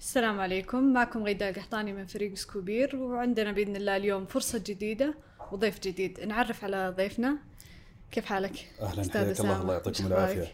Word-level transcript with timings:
السلام 0.00 0.40
عليكم. 0.40 0.92
معكم 0.92 1.22
غيداء 1.22 1.52
قحطاني 1.52 1.92
من 1.92 2.06
فريق 2.06 2.34
سكوبير 2.34 2.96
وعندنا 2.96 3.52
بإذن 3.52 3.76
الله 3.76 3.96
اليوم 3.96 4.26
فرصة 4.26 4.58
جديدة 4.58 5.14
وضيف 5.52 5.80
جديد. 5.80 6.20
نعرف 6.20 6.64
على 6.64 6.94
ضيفنا. 6.96 7.38
كيف 8.12 8.24
حالك؟ 8.24 8.70
أستاذ 8.80 9.24
حياك 9.24 9.40
الله. 9.40 9.60
الله 9.60 9.72
يعطيكم؟ 9.72 10.06
العافية. 10.06 10.52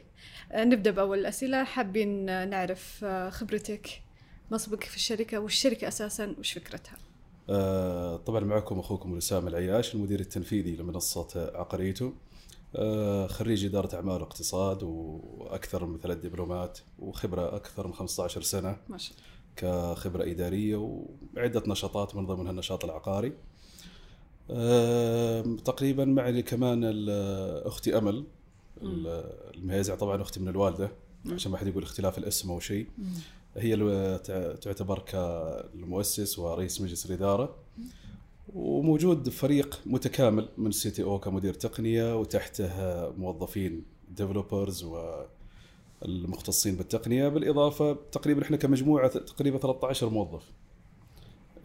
آه، 0.52 0.64
نبدأ 0.64 0.90
بأول 0.90 1.18
الأسئلة. 1.18 1.64
حابين 1.64 2.24
نعرف 2.50 3.00
آه، 3.04 3.30
خبرتك 3.30 4.02
منصبك 4.50 4.84
في 4.84 4.96
الشركة 4.96 5.38
والشركة 5.38 5.88
أساسا 5.88 6.34
وش 6.38 6.52
فكرتها؟ 6.52 6.96
آه 7.50 8.16
طبعا 8.16 8.40
معكم 8.40 8.78
أخوكم 8.78 9.12
وسام 9.12 9.48
العياش 9.48 9.94
المدير 9.94 10.20
التنفيذي 10.20 10.76
لمنصة 10.76 11.50
عقريتو 11.54 12.12
آه 12.76 13.26
خريج 13.26 13.64
إدارة 13.64 13.96
أعمال 13.96 14.20
واقتصاد 14.20 14.82
وأكثر 14.82 15.84
من 15.84 15.98
ثلاث 15.98 16.18
دبلومات 16.18 16.78
وخبرة 16.98 17.56
أكثر 17.56 17.86
من 17.86 17.92
15 17.92 18.42
سنة. 18.42 18.76
ما 18.88 18.98
شاء 18.98 19.16
الله. 19.16 19.35
كخبرة 19.56 20.30
إدارية 20.30 20.76
وعدة 21.36 21.62
نشاطات 21.66 22.16
من 22.16 22.26
ضمنها 22.26 22.50
النشاط 22.50 22.84
العقاري. 22.84 23.32
تقريبا 25.64 26.04
معي 26.04 26.42
كمان 26.42 26.84
أختي 27.66 27.98
أمل 27.98 28.24
ال- 28.82 29.52
المهيزع 29.56 29.94
طبعا 29.94 30.22
أختي 30.22 30.40
من 30.40 30.48
الوالدة 30.48 30.90
عشان 31.32 31.52
ما 31.52 31.58
حد 31.58 31.66
يقول 31.66 31.82
اختلاف 31.82 32.18
الاسم 32.18 32.50
أو 32.50 32.60
شيء. 32.60 32.86
هي 33.56 33.76
تعتبر 34.62 34.98
كالمؤسس 34.98 36.38
ورئيس 36.38 36.80
مجلس 36.80 37.06
الإدارة 37.06 37.54
وموجود 38.54 39.28
فريق 39.28 39.80
متكامل 39.86 40.48
من 40.58 40.70
CTO 40.70 41.18
كمدير 41.18 41.54
تقنية 41.54 42.18
وتحته 42.20 42.68
موظفين 43.10 43.84
developers 44.08 44.84
والمختصين 46.02 46.76
بالتقنية 46.76 47.28
بالإضافة 47.28 47.96
تقريبا 48.12 48.42
إحنا 48.42 48.56
كمجموعة 48.56 49.08
تقريبا 49.08 49.58
13 49.58 50.08
موظف 50.10 50.42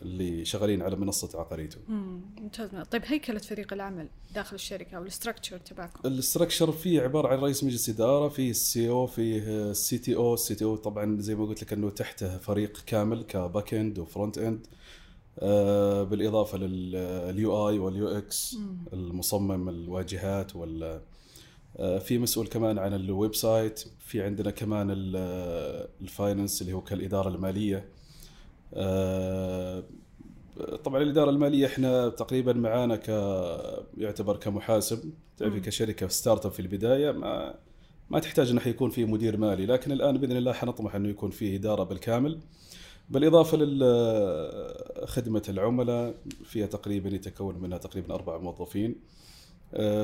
اللي 0.02 0.46
شغالين 0.46 0.82
على 0.82 0.96
منصة 0.96 1.40
عقاريتو. 1.40 1.80
مم، 1.88 2.22
ممتاز. 2.42 2.70
طيب 2.92 3.02
هيكله 3.06 3.40
فريق 3.40 3.74
العمل 3.74 4.08
داخل 4.36 4.56
الشركة 4.56 4.98
أو 4.98 5.02
ال 5.02 5.07
structure 5.07 5.58
تبعكم؟ 5.58 6.00
ال 6.06 6.12
structure 6.12 6.72
فيه 6.72 7.02
عبارة 7.02 7.28
عن 7.28 7.38
رئيس 7.38 7.64
مجلس 7.64 7.90
إدارة 7.90 8.30
فيه 8.30 8.50
ال 8.52 8.90
CEO 8.90 9.08
فيه 9.08 9.44
ال 9.72 9.98
CTO 9.98 10.16
ال 10.16 10.56
CTO 10.56 10.76
طبعا 10.76 11.22
زي 11.22 11.36
ما 11.36 11.46
قلت 11.46 11.64
لك 11.64 11.74
إنه 11.74 11.90
تحته 11.90 12.38
فريق 12.38 12.78
كامل 12.86 13.24
ك 13.24 13.34
back 13.34 13.74
end 13.74 14.00
و 14.00 14.06
front 14.06 14.38
end 14.38 14.68
آه، 15.40 16.04
بالإضافة 16.04 16.58
لل 16.58 17.70
UI 17.70 17.80
وال 17.80 18.08
UX 18.08 18.58
المصمم 18.94 19.70
الواجهات 19.70 20.56
وال 20.56 21.02
في 21.78 22.18
مسؤول 22.18 22.48
كمان 22.48 22.80
عن 22.80 22.94
ال 22.94 23.36
website 23.36 23.84
في 24.00 24.22
عندنا 24.24 24.52
كمان 24.52 24.92
ال- 24.92 25.88
ال 26.02 26.09
finance 26.09 26.62
اللي 26.62 26.74
هو 26.74 26.82
كالإدارة 26.82 27.30
المالية. 27.30 27.86
آه، 28.74 29.84
طبعا 30.84 31.02
الإدارة 31.02 31.30
المالية 31.30 31.66
إحنا 31.66 32.10
تقريبا 32.10 32.54
معانا 32.54 32.96
ك 32.96 33.10
يعتبر 33.98 34.38
كمحاسب 34.38 35.14
تعرفي 35.38 35.56
مم. 35.56 35.62
كشركة 35.62 36.08
startup 36.08 36.52
في 36.52 36.60
البداية 36.60 37.12
ما 37.12 37.56
ما 38.10 38.20
تحتاج 38.20 38.50
إنه 38.50 38.62
يكون 38.68 38.90
في 38.90 39.06
مدير 39.06 39.38
مالي 39.38 39.66
لكن 39.66 39.92
الآن 39.92 40.18
بإذن 40.18 40.38
الله 40.38 40.54
حنطمح 40.54 40.96
إنه 40.96 41.10
يكون 41.10 41.32
فيه 41.32 41.56
إدارة 41.58 41.84
بالكامل. 41.84 42.40
بالإضافة 43.10 43.58
لخدمه 43.58 45.44
العملاء 45.50 46.16
فيها 46.44 46.68
تقريبا 46.68 47.10
يتكون 47.10 47.58
منها 47.58 47.78
تقريبا 47.78 48.14
أربع 48.16 48.38
موظفين. 48.38 48.92
آه، 48.92 48.96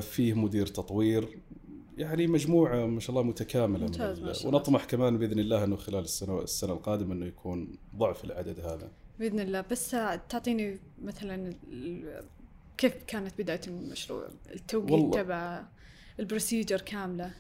فيه 0.01 0.33
مدير 0.33 0.67
تطوير 0.67 1.39
يعني 1.97 2.27
مجموعة 2.27 2.85
ما 2.85 2.99
شاء 2.99 3.09
الله 3.09 3.23
متكاملة 3.23 3.85
ممتاز، 3.85 4.19
ما 4.19 4.33
شاء 4.33 4.47
الله. 4.47 4.57
ونطمح 4.57 4.85
كمان 4.85 5.17
بإذن 5.17 5.39
الله 5.39 5.63
إنه 5.63 5.75
خلال 5.75 6.03
السنة 6.03 6.41
السنة 6.41 6.73
القادمة 6.73 7.13
إنه 7.13 7.25
يكون 7.25 7.77
ضعف 7.95 8.25
العدد 8.25 8.59
هذا. 8.59 8.91
بإذن 9.19 9.39
الله. 9.39 9.63
بس 9.71 9.91
تعطيني 10.29 10.79
مثلا 11.03 11.53
كيف 12.77 12.93
كانت 13.07 13.41
بداية 13.41 13.61
المشروع؟ 13.67 14.27
التوقيت. 14.53 15.13
تبع 15.13 15.63
البروسيجر 16.19 16.81
كاملة. 16.81 17.31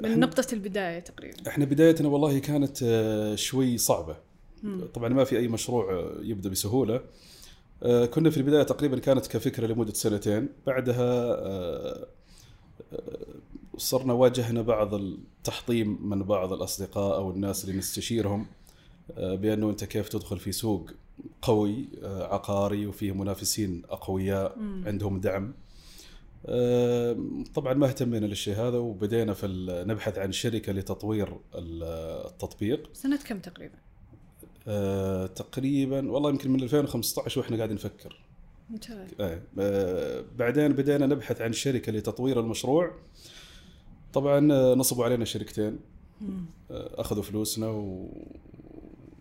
من 0.00 0.20
نقطة 0.20 0.54
البداية 0.54 0.98
تقريبا. 0.98 1.48
إحنا 1.48 1.64
بدايتنا 1.64 2.08
والله 2.08 2.38
كانت 2.38 2.82
آه، 2.82 3.34
شوي 3.34 3.78
صعبة. 3.78 4.16
مم. 4.62 4.84
طبعا 4.94 5.08
ما 5.08 5.24
في 5.24 5.38
أي 5.38 5.48
مشروع 5.48 5.92
آه، 5.92 6.16
يبدأ 6.22 6.50
بسهولة. 6.50 6.94
آه، 6.94 7.02
كنا 8.06 8.30
في 8.30 8.36
البداية 8.36 8.62
تقريبا 8.62 8.98
كانت 8.98 9.26
كفكرة 9.26 9.66
لمدة 9.66 9.92
سنتين. 9.92 10.48
بعدها 10.66 11.02
آه، 11.34 12.06
آه، 12.92 13.26
صرنا 13.76 14.12
واجهنا 14.12 14.62
بعض 14.62 14.94
التحطيم 14.94 16.08
من 16.10 16.22
بعض 16.22 16.52
الأصدقاء 16.52 17.14
أو 17.16 17.30
الناس 17.30 17.64
اللي 17.64 17.78
نستشيرهم 17.78 18.46
آه، 19.16 19.34
بأنه 19.34 19.70
أنت 19.70 19.84
كيف 19.84 20.08
تدخل 20.08 20.38
في 20.38 20.52
سوق 20.52 20.90
قوي 21.42 21.88
آه، 22.02 22.34
عقاري 22.34 22.86
وفيه 22.86 23.12
منافسين 23.12 23.82
أقوياء. 23.90 24.56
عندهم 24.86 25.20
دعم. 25.20 25.54
آه، 26.46 27.16
طبعا 27.54 27.74
ما 27.74 27.86
اهتمينا 27.86 28.26
للشيء 28.26 28.54
هذا 28.54 28.78
وبدينا 28.78 29.34
في 29.34 29.46
نبحث 29.88 30.18
عن 30.18 30.32
شركة 30.32 30.72
لتطوير 30.72 31.28
ال- 31.54 31.82
التطبيق. 32.26 32.90
سنة 32.92 33.16
كم 33.16 33.38
تقريبا؟ 33.38 33.74
آه، 34.68 35.26
تقريبا 35.26 36.10
والله 36.10 36.30
يمكن 36.30 36.50
من 36.50 36.62
2015 36.62 37.40
وإحنا 37.40 37.56
قاعدين 37.56 37.76
نفكر 37.76 38.20
ممتاز 38.70 39.08
آه، 39.58 40.24
بعدين 40.36 40.72
بدينا 40.72 41.06
نبحث 41.06 41.40
عن 41.40 41.52
شركة 41.52 41.92
لتطوير 41.92 42.40
المشروع 42.40 42.94
طبعا 44.12 44.52
آه، 44.52 44.74
نصبوا 44.74 45.04
علينا 45.04 45.24
شركتين. 45.24 45.78
آه، 46.70 47.00
أخذوا 47.00 47.22
فلوسنا 47.22 47.66
و... 47.68 48.08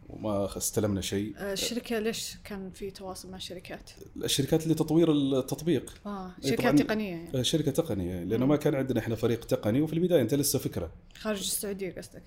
وما 0.10 0.58
استلمنا 0.58 1.02
شيء 1.02 1.34
آه، 1.38 1.54
الشركة 1.54 2.00
ليش 2.00 2.38
كان 2.44 2.72
في 2.72 2.92
تواصل 2.92 3.32
مع 3.32 3.38
شركات؟ 3.38 3.92
الشركات 4.24 4.68
لتطوير 4.68 5.12
التطبيق 5.12 5.94
آه 6.06 6.32
إيه، 6.44 6.50
شركات. 6.50 6.82
تقنية 6.82 7.10
يعني 7.10 7.40
آه، 7.40 7.42
شركة 7.42 7.72
تقنية 7.72 8.24
لأنه 8.24 8.46
مم. 8.46 8.52
ما 8.52 8.56
كان 8.56 8.76
عندنا 8.76 9.00
إحنا 9.00 9.16
فريق 9.16 9.46
تقني 9.46 9.82
وفي 9.82 9.94
البداية 9.94 10.22
أنت 10.22 10.34
لسه 10.34 10.60
فكرة 10.60 10.92
خارج 11.16 11.40
السعودية 11.40 11.96
قصدك؟ 11.98 12.24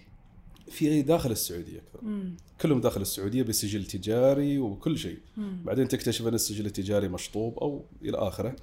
في 0.71 1.03
داخل 1.03 1.31
السعودية 1.31 1.79
أكثر 1.79 2.05
مم. 2.05 2.37
كلهم 2.61 2.81
داخل 2.81 3.01
السعودية 3.01 3.43
بسجل 3.43 3.85
تجاري 3.85 4.59
وكل 4.59 4.99
شيء 4.99 5.19
مم. 5.37 5.57
بعدين 5.65 5.89
تكتشف 5.89 6.27
أن 6.27 6.35
السجل 6.35 6.67
التجاري 6.67 7.09
مشطوب 7.09 7.59
أو 7.59 7.85
إلى 8.03 8.17
آخره. 8.19 8.57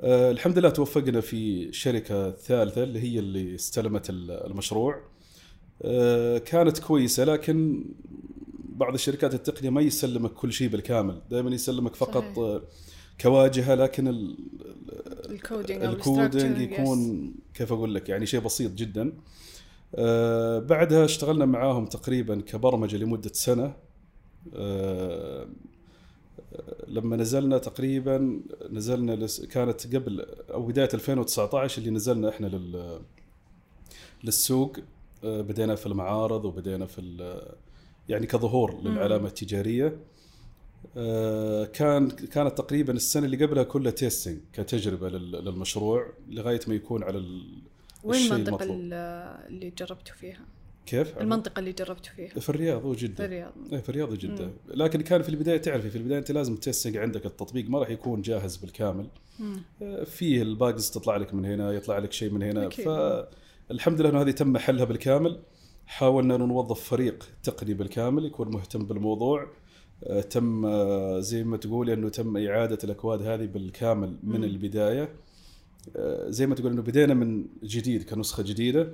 آه 0.00 0.30
الحمد 0.30 0.58
لله 0.58 0.70
توفقنا 0.70 1.20
في 1.20 1.72
شركة 1.72 2.30
ثالثة 2.30 2.82
اللي 2.82 3.00
هي 3.00 3.18
اللي 3.18 3.54
استلمت 3.54 4.10
ال- 4.10 4.30
المشروع. 4.30 5.00
آه 5.82 6.38
كانت 6.38 6.78
كويسة 6.78 7.24
لكن 7.24 7.84
بعض 8.68 8.94
الشركات 8.94 9.34
التقنية 9.34 9.70
ما 9.70 9.80
يسلمك 9.80 10.32
كل 10.32 10.52
شيء 10.52 10.68
بالكامل، 10.68 11.20
دائما 11.30 11.50
يسلمك 11.50 11.94
فقط 11.94 12.22
صحيح. 12.22 12.38
آه 12.38 12.62
كواجهة 13.20 13.74
لكن 13.74 14.08
ال- 14.08 14.36
ال 15.30 15.37
coding 15.37 15.82
ال 15.84 15.95
coding 15.95 16.60
يكون 16.60 17.32
كيف 17.54 17.72
أقول 17.72 17.94
لك 17.94 18.08
يعني 18.08 18.26
شيء 18.26 18.40
بسيط 18.40 18.72
جدا 18.72 19.12
آه 19.94 20.58
بعدها 20.58 21.04
اشتغلنا 21.04 21.44
معاهم 21.44 21.86
تقريبا 21.86 22.40
كبرمجة 22.40 22.96
لمدة 22.96 23.30
سنة. 23.32 23.76
آه 24.54 25.46
لما 26.88 27.16
نزلنا 27.16 27.58
تقريبا 27.58 28.40
نزلنا 28.70 29.12
لس 29.12 29.44
كانت 29.44 29.96
قبل 29.96 30.20
أو 30.52 30.62
بداية 30.66 30.88
2019 30.94 31.78
اللي 31.78 31.90
نزلنا 31.90 32.28
إحنا 32.28 32.46
لل 32.46 33.00
للسوق. 34.24 34.76
آه 35.24 35.40
بدينا 35.40 35.74
في 35.74 35.86
المعارض 35.86 36.44
وبدينا 36.44 36.86
في 36.86 37.00
ال- 37.00 37.54
يعني 38.08 38.26
كظهور 38.26 38.80
للعلامة 38.82 39.28
التجارية. 39.28 39.96
كان 41.72 42.08
كانت 42.10 42.58
تقريبا 42.58 42.92
السنة 42.92 43.24
اللي 43.26 43.44
قبلها 43.44 43.62
كلها 43.62 43.92
testing 43.92 44.38
كتجربة 44.52 45.08
لل- 45.08 45.44
للمشروع 45.44 46.06
لغاية 46.28 46.60
ما 46.68 46.74
يكون 46.74 47.02
على 47.02 47.18
ال- 47.18 47.62
وين 48.04 48.14
الشيء 48.20 48.32
المنطقة 48.32 48.50
المطلوب. 48.64 48.80
ال- 48.80 48.92
اللي 49.48 49.70
جربتوا 49.78 50.14
فيها؟ 50.14 50.40
كيف؟ 50.86 51.18
المنطقة 51.18 51.58
اللي 51.60 51.72
جربتوا 51.72 52.12
فيها 52.16 52.28
في 52.40 52.48
الرياض 52.48 52.82
هو 52.84 52.94
في 52.94 53.04
الرياض 53.20 53.52
إيه 53.72 53.78
في 53.80 53.88
الرياض 53.88 54.12
وجدة 54.12 54.44
مم. 54.46 54.52
لكن 54.68 55.00
كان 55.00 55.22
في 55.22 55.28
البداية 55.28 55.56
تعرفي 55.56 55.90
في 55.90 55.98
البداية 55.98 56.18
أنت 56.18 56.30
لازم 56.30 56.56
testing 56.56 56.96
عندك 56.96 57.26
التطبيق 57.26 57.68
ما 57.70 57.78
راح 57.78 57.90
يكون 57.90 58.22
جاهز 58.22 58.56
بالكامل 58.56 59.06
مم. 59.40 59.56
آه، 59.82 60.04
فيه 60.04 60.42
ال 60.42 60.52
bugs 60.52 60.90
تطلع 60.90 61.16
لك 61.16 61.34
من 61.34 61.44
هنا 61.44 61.72
يطلع 61.72 61.98
لك 61.98 62.12
شيء 62.12 62.30
من 62.30 62.42
هنا 62.42 62.66
أكيد. 62.66 62.84
فالحمد 62.84 64.00
لله 64.00 64.10
إنه 64.10 64.20
هذه 64.22 64.30
تم 64.30 64.58
حلها 64.58 64.84
بالكامل 64.84 65.40
حاولنا 65.86 66.34
إنه 66.36 66.44
نوظف 66.46 66.80
فريق 66.80 67.28
تقني 67.42 67.74
بالكامل 67.74 68.24
يكون 68.24 68.50
مهتم 68.50 68.84
بالموضوع 68.86 69.48
آه، 70.04 70.20
تم 70.20 70.66
آه، 70.66 71.20
زي 71.20 71.44
ما 71.44 71.56
تقول 71.56 71.90
إنه 71.90 72.08
تم 72.08 72.36
إعادة 72.36 72.78
الأكواد 72.84 73.22
هذه 73.22 73.46
بالكامل 73.46 74.16
من 74.22 74.38
مم. 74.38 74.44
آه، 74.44 75.08
زي 76.28 76.46
ما 76.46 76.54
تقول 76.54 76.72
إنه 76.72 76.82
بدينا 76.82 77.14
من 77.14 77.46
جديد 77.62 78.02
كنسخة 78.10 78.42
جديدة. 78.42 78.92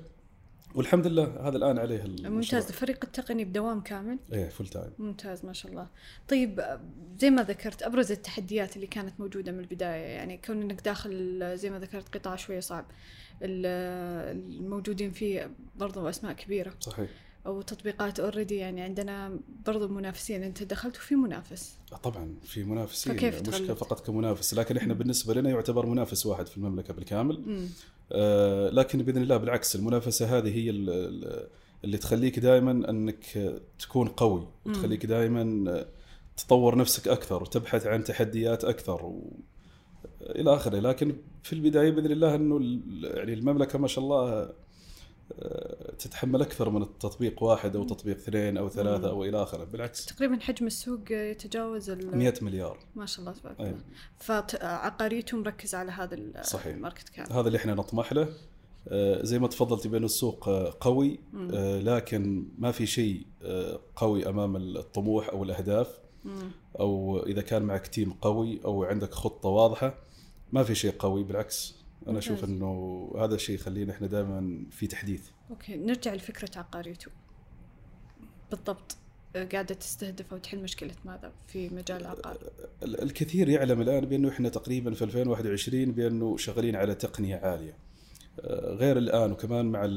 والحمد 0.74 1.06
لله 1.06 1.48
هذا 1.48 1.56
الآن 1.56 1.78
عليه 1.78 2.04
المشروع. 2.04 2.30
ممتاز. 2.30 2.66
الفريق 2.66 3.04
التقني 3.04 3.44
بدوام 3.44 3.80
كامل؟ 3.80 4.18
إيه 4.32 4.48
full 4.48 4.66
time 4.66 4.90
ممتاز 4.98 5.44
ما 5.44 5.52
شاء 5.52 5.72
الله. 5.72 5.88
طيب 6.28 6.60
آه، 6.60 6.80
زي 7.18 7.30
ما 7.30 7.42
ذكرت 7.42 7.82
أبرز 7.82 8.12
التحديات 8.12 8.76
اللي 8.76 8.86
كانت 8.86 9.20
موجودة 9.20 9.52
من 9.52 9.60
البداية 9.60 10.02
يعني 10.04 10.40
كون 10.46 10.62
انك 10.62 10.80
داخل 10.84 11.40
آه، 11.42 11.54
زي 11.54 11.70
ما 11.70 11.78
ذكرت 11.78 12.16
قطاع 12.16 12.36
شوية 12.36 12.60
صعب. 12.60 12.84
ال- 13.42 13.62
آه، 13.66 14.32
الموجودين 14.32 15.10
فيه 15.10 15.50
برضو 15.76 16.08
أسماء 16.08 16.32
كبيرة. 16.32 16.74
صحيح. 16.80 17.10
أو 17.46 17.62
تطبيقات 17.62 18.20
اوريدي 18.20 18.56
يعني 18.56 18.80
عندنا 18.82 19.38
برضو 19.66 19.88
منافسين. 19.88 20.42
أنت 20.42 20.62
دخلت 20.62 20.96
وفي 20.96 21.14
منافس. 21.14 21.74
طبعا 22.02 22.34
في 22.42 22.64
منافسين. 22.64 23.16
فكيف 23.16 23.48
مش؟ 23.48 23.54
فقط 23.54 24.06
كمنافس. 24.06 24.54
لكن 24.54 24.76
إحنا 24.76 24.94
بالنسبة 24.94 25.34
لنا 25.34 25.50
يعتبر 25.50 25.86
منافس 25.86 26.26
واحد 26.26 26.46
في 26.46 26.56
المملكة 26.56 26.94
بالكامل. 26.94 27.66
آه، 28.12 28.70
لكن 28.70 29.02
بإذن 29.02 29.22
الله 29.22 29.36
بالعكس 29.36 29.76
المنافسة 29.76 30.38
هذه 30.38 30.56
هي 30.56 30.70
ال- 30.70 30.90
ال- 30.90 31.46
اللي 31.84 31.98
تخليك 31.98 32.38
دائما 32.38 32.90
أنك 32.90 33.54
تكون 33.78 34.08
قوي. 34.08 34.46
وتخليك 34.66 35.06
دائما 35.06 35.84
تطور 36.36 36.78
نفسك 36.78 37.08
أكثر 37.08 37.42
وتبحث 37.42 37.86
عن 37.86 38.04
تحديات 38.04 38.64
أكثر 38.64 39.04
و... 39.04 39.32
إلى 40.20 40.54
آخره. 40.54 40.78
لكن 40.78 41.16
في 41.42 41.52
البداية 41.52 41.90
بإذن 41.90 42.12
الله 42.12 42.34
إنه 42.34 42.80
يعني 43.02 43.32
المملكة 43.32 43.78
ما 43.78 43.88
شاء 43.88 44.04
الله 44.04 44.50
تتحمل 45.98 46.42
أكثر 46.42 46.70
من 46.70 46.82
التطبيق 46.82 47.42
واحد 47.42 47.76
أو 47.76 47.84
تطبيق 47.84 48.16
اثنين 48.16 48.56
أو 48.56 48.68
ثلاثة 48.68 49.10
أو 49.10 49.24
إلى 49.24 49.42
آخره. 49.42 49.64
بالعكس. 49.64 50.06
تقريبا 50.06 50.40
حجم 50.40 50.66
السوق 50.66 51.00
يتجاوز 51.10 51.90
ال 51.90 52.18
100 52.18 52.34
مليار. 52.42 52.78
ما 52.96 53.06
شاء 53.06 53.20
الله 53.20 53.32
تبارك 53.32 53.60
أي. 53.60 53.66
الله. 53.66 53.80
فعقاريته 54.18 55.36
مركز 55.36 55.74
على 55.74 55.92
هذا 55.92 56.42
صحيح. 56.42 56.74
الماركت 56.74 57.08
كاب 57.08 57.32
هذا 57.32 57.46
اللي 57.46 57.58
إحنا 57.58 57.74
نطمح 57.74 58.12
له. 58.12 58.28
آه، 58.88 59.22
زي 59.22 59.38
ما 59.38 59.48
تفضلتي 59.48 59.88
بأن 59.88 60.04
السوق 60.04 60.48
آه، 60.48 60.74
قوي 60.80 61.20
آه، 61.52 61.80
لكن 61.80 62.48
ما 62.58 62.72
في 62.72 62.86
شيء 62.86 63.26
آه، 63.42 63.80
قوي 63.96 64.28
أمام 64.28 64.56
الطموح 64.56 65.28
أو 65.28 65.44
الأهداف. 65.44 65.98
أو 66.80 67.22
إذا 67.26 67.42
كان 67.42 67.62
معك 67.62 67.86
team 67.86 68.12
قوي 68.12 68.60
أو 68.64 68.84
عندك 68.84 69.14
خطة 69.14 69.48
واضحة 69.48 69.94
ما 70.52 70.62
في 70.62 70.74
شيء 70.74 70.94
قوي. 70.98 71.22
بالعكس. 71.22 71.79
أنا 72.08 72.18
أشوف. 72.18 72.44
إنه 72.44 73.12
هذا 73.18 73.34
الشيء 73.34 73.54
يخلينا 73.54 73.92
إحنا 73.92 74.06
دائما 74.06 74.64
في 74.70 74.86
تحديث 74.86 75.22
okay 75.50 75.76
نرجع 75.76 76.14
لفكرة 76.14 76.58
عقاريته 76.58 77.10
بالضبط 78.50 78.96
آه، 79.36 79.44
قاعدة 79.44 79.74
تستهدف 79.74 80.32
أو 80.32 80.38
تحل 80.38 80.62
مشكلة 80.62 80.94
ماذا 81.04 81.32
في 81.46 81.68
مجال 81.68 82.00
العقار 82.00 82.36
ال- 82.82 83.02
الكثير 83.02 83.48
يعلم 83.48 83.80
الآن 83.80 84.04
بأنه 84.04 84.28
إحنا 84.28 84.48
تقريبا 84.48 84.94
في 84.94 85.04
2021 85.04 85.92
بأنه 85.92 86.36
شغالين 86.36 86.76
على 86.76 86.94
تقنية 86.94 87.36
عالية 87.36 87.74
آه، 88.40 88.74
غير 88.74 88.98
الآن 88.98 89.32
وكمان 89.32 89.66
مع 89.66 89.88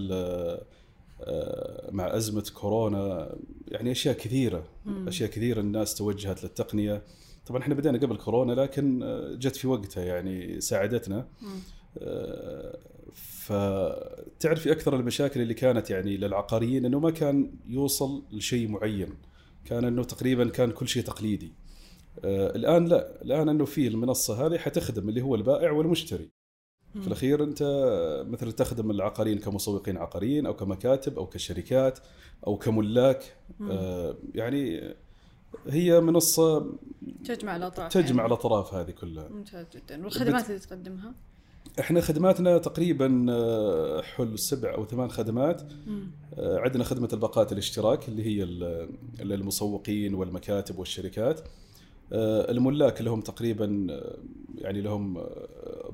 آه، 1.21 1.91
مع 1.91 2.17
أزمة 2.17 2.51
كورونا 2.53 3.35
يعني 3.67 3.91
أشياء 3.91 4.15
كثيرة 4.17 4.63
مم. 4.85 5.07
أشياء 5.07 5.29
كثيرة 5.29 5.59
الناس 5.59 5.95
توجهت 5.95 6.44
للتقنية 6.44 7.01
طبعا 7.45 7.61
إحنا 7.61 7.75
بدأنا 7.75 7.97
قبل 7.97 8.17
كورونا 8.17 8.53
لكن 8.53 9.03
آه، 9.03 9.35
جت 9.35 9.55
في 9.55 9.67
وقتها 9.67 10.03
يعني 10.03 10.61
ساعدتنا 10.61 11.27
مم. 11.41 11.59
فتعرفي 13.13 14.71
أكثر 14.71 14.95
المشاكل 14.95 15.41
اللي 15.41 15.53
كانت 15.53 15.89
يعني 15.89 16.17
للعقاريين 16.17 16.85
إنه 16.85 16.99
ما 16.99 17.11
كان 17.11 17.51
يوصل 17.67 18.23
لشيء 18.31 18.67
معين. 18.67 19.09
كان 19.65 19.85
إنه 19.85 20.03
تقريبا 20.03 20.49
كان 20.49 20.71
كل 20.71 20.87
شيء 20.87 21.03
تقليدي. 21.03 21.53
آه، 22.25 22.55
الآن 22.55 22.85
لا. 22.85 23.21
الآن 23.21 23.49
إنه 23.49 23.65
في 23.65 23.87
المنصة 23.87 24.45
هذه 24.45 24.57
حتخدم 24.57 25.09
اللي 25.09 25.21
هو 25.21 25.35
البائع 25.35 25.71
والمشتري. 25.71 26.29
في 27.01 27.07
الأخير 27.07 27.43
أنت 27.43 27.63
مثلا 28.27 28.51
تخدم 28.51 28.91
العقاريين 28.91 29.37
كمسوقين 29.39 29.97
عقاريين 29.97 30.45
أو 30.45 30.55
كمكاتب 30.55 31.17
أو 31.17 31.25
كشركات 31.25 31.99
أو 32.47 32.57
كملاك. 32.57 33.37
آه، 33.61 34.17
يعني 34.35 34.93
هي 35.67 36.01
منصة 36.01 36.73
تجمع 37.25 37.55
الأطراف 37.55 37.93
تجمع 37.93 38.23
يعني. 38.23 38.27
الأطراف 38.27 38.73
هذه 38.73 38.91
كلها. 38.91 39.29
ممتاز 39.29 39.65
جدا. 39.75 40.03
والخدمات 40.03 40.49
اللي 40.49 40.59
تقدمها؟ 40.59 41.13
إحنا 41.79 42.01
خدماتنا 42.01 42.57
تقريبا 42.57 43.25
آه، 43.29 44.01
حول 44.01 44.39
سبع 44.39 44.73
أو 44.73 44.85
ثمان 44.85 45.09
خدمات. 45.09 45.61
آه، 46.37 46.59
عندنا 46.59 46.83
خدمة 46.83 47.09
الباقات 47.13 47.51
الاشتراك 47.51 48.09
اللي 48.09 48.23
هي 48.23 48.45
للمسوقين 49.19 50.13
والمكاتب 50.13 50.79
والشركات. 50.79 51.41
آه، 52.13 52.51
الملاك 52.51 53.01
لهم 53.01 53.21
تقريبا 53.21 53.87
يعني 54.57 54.81
لهم 54.81 55.13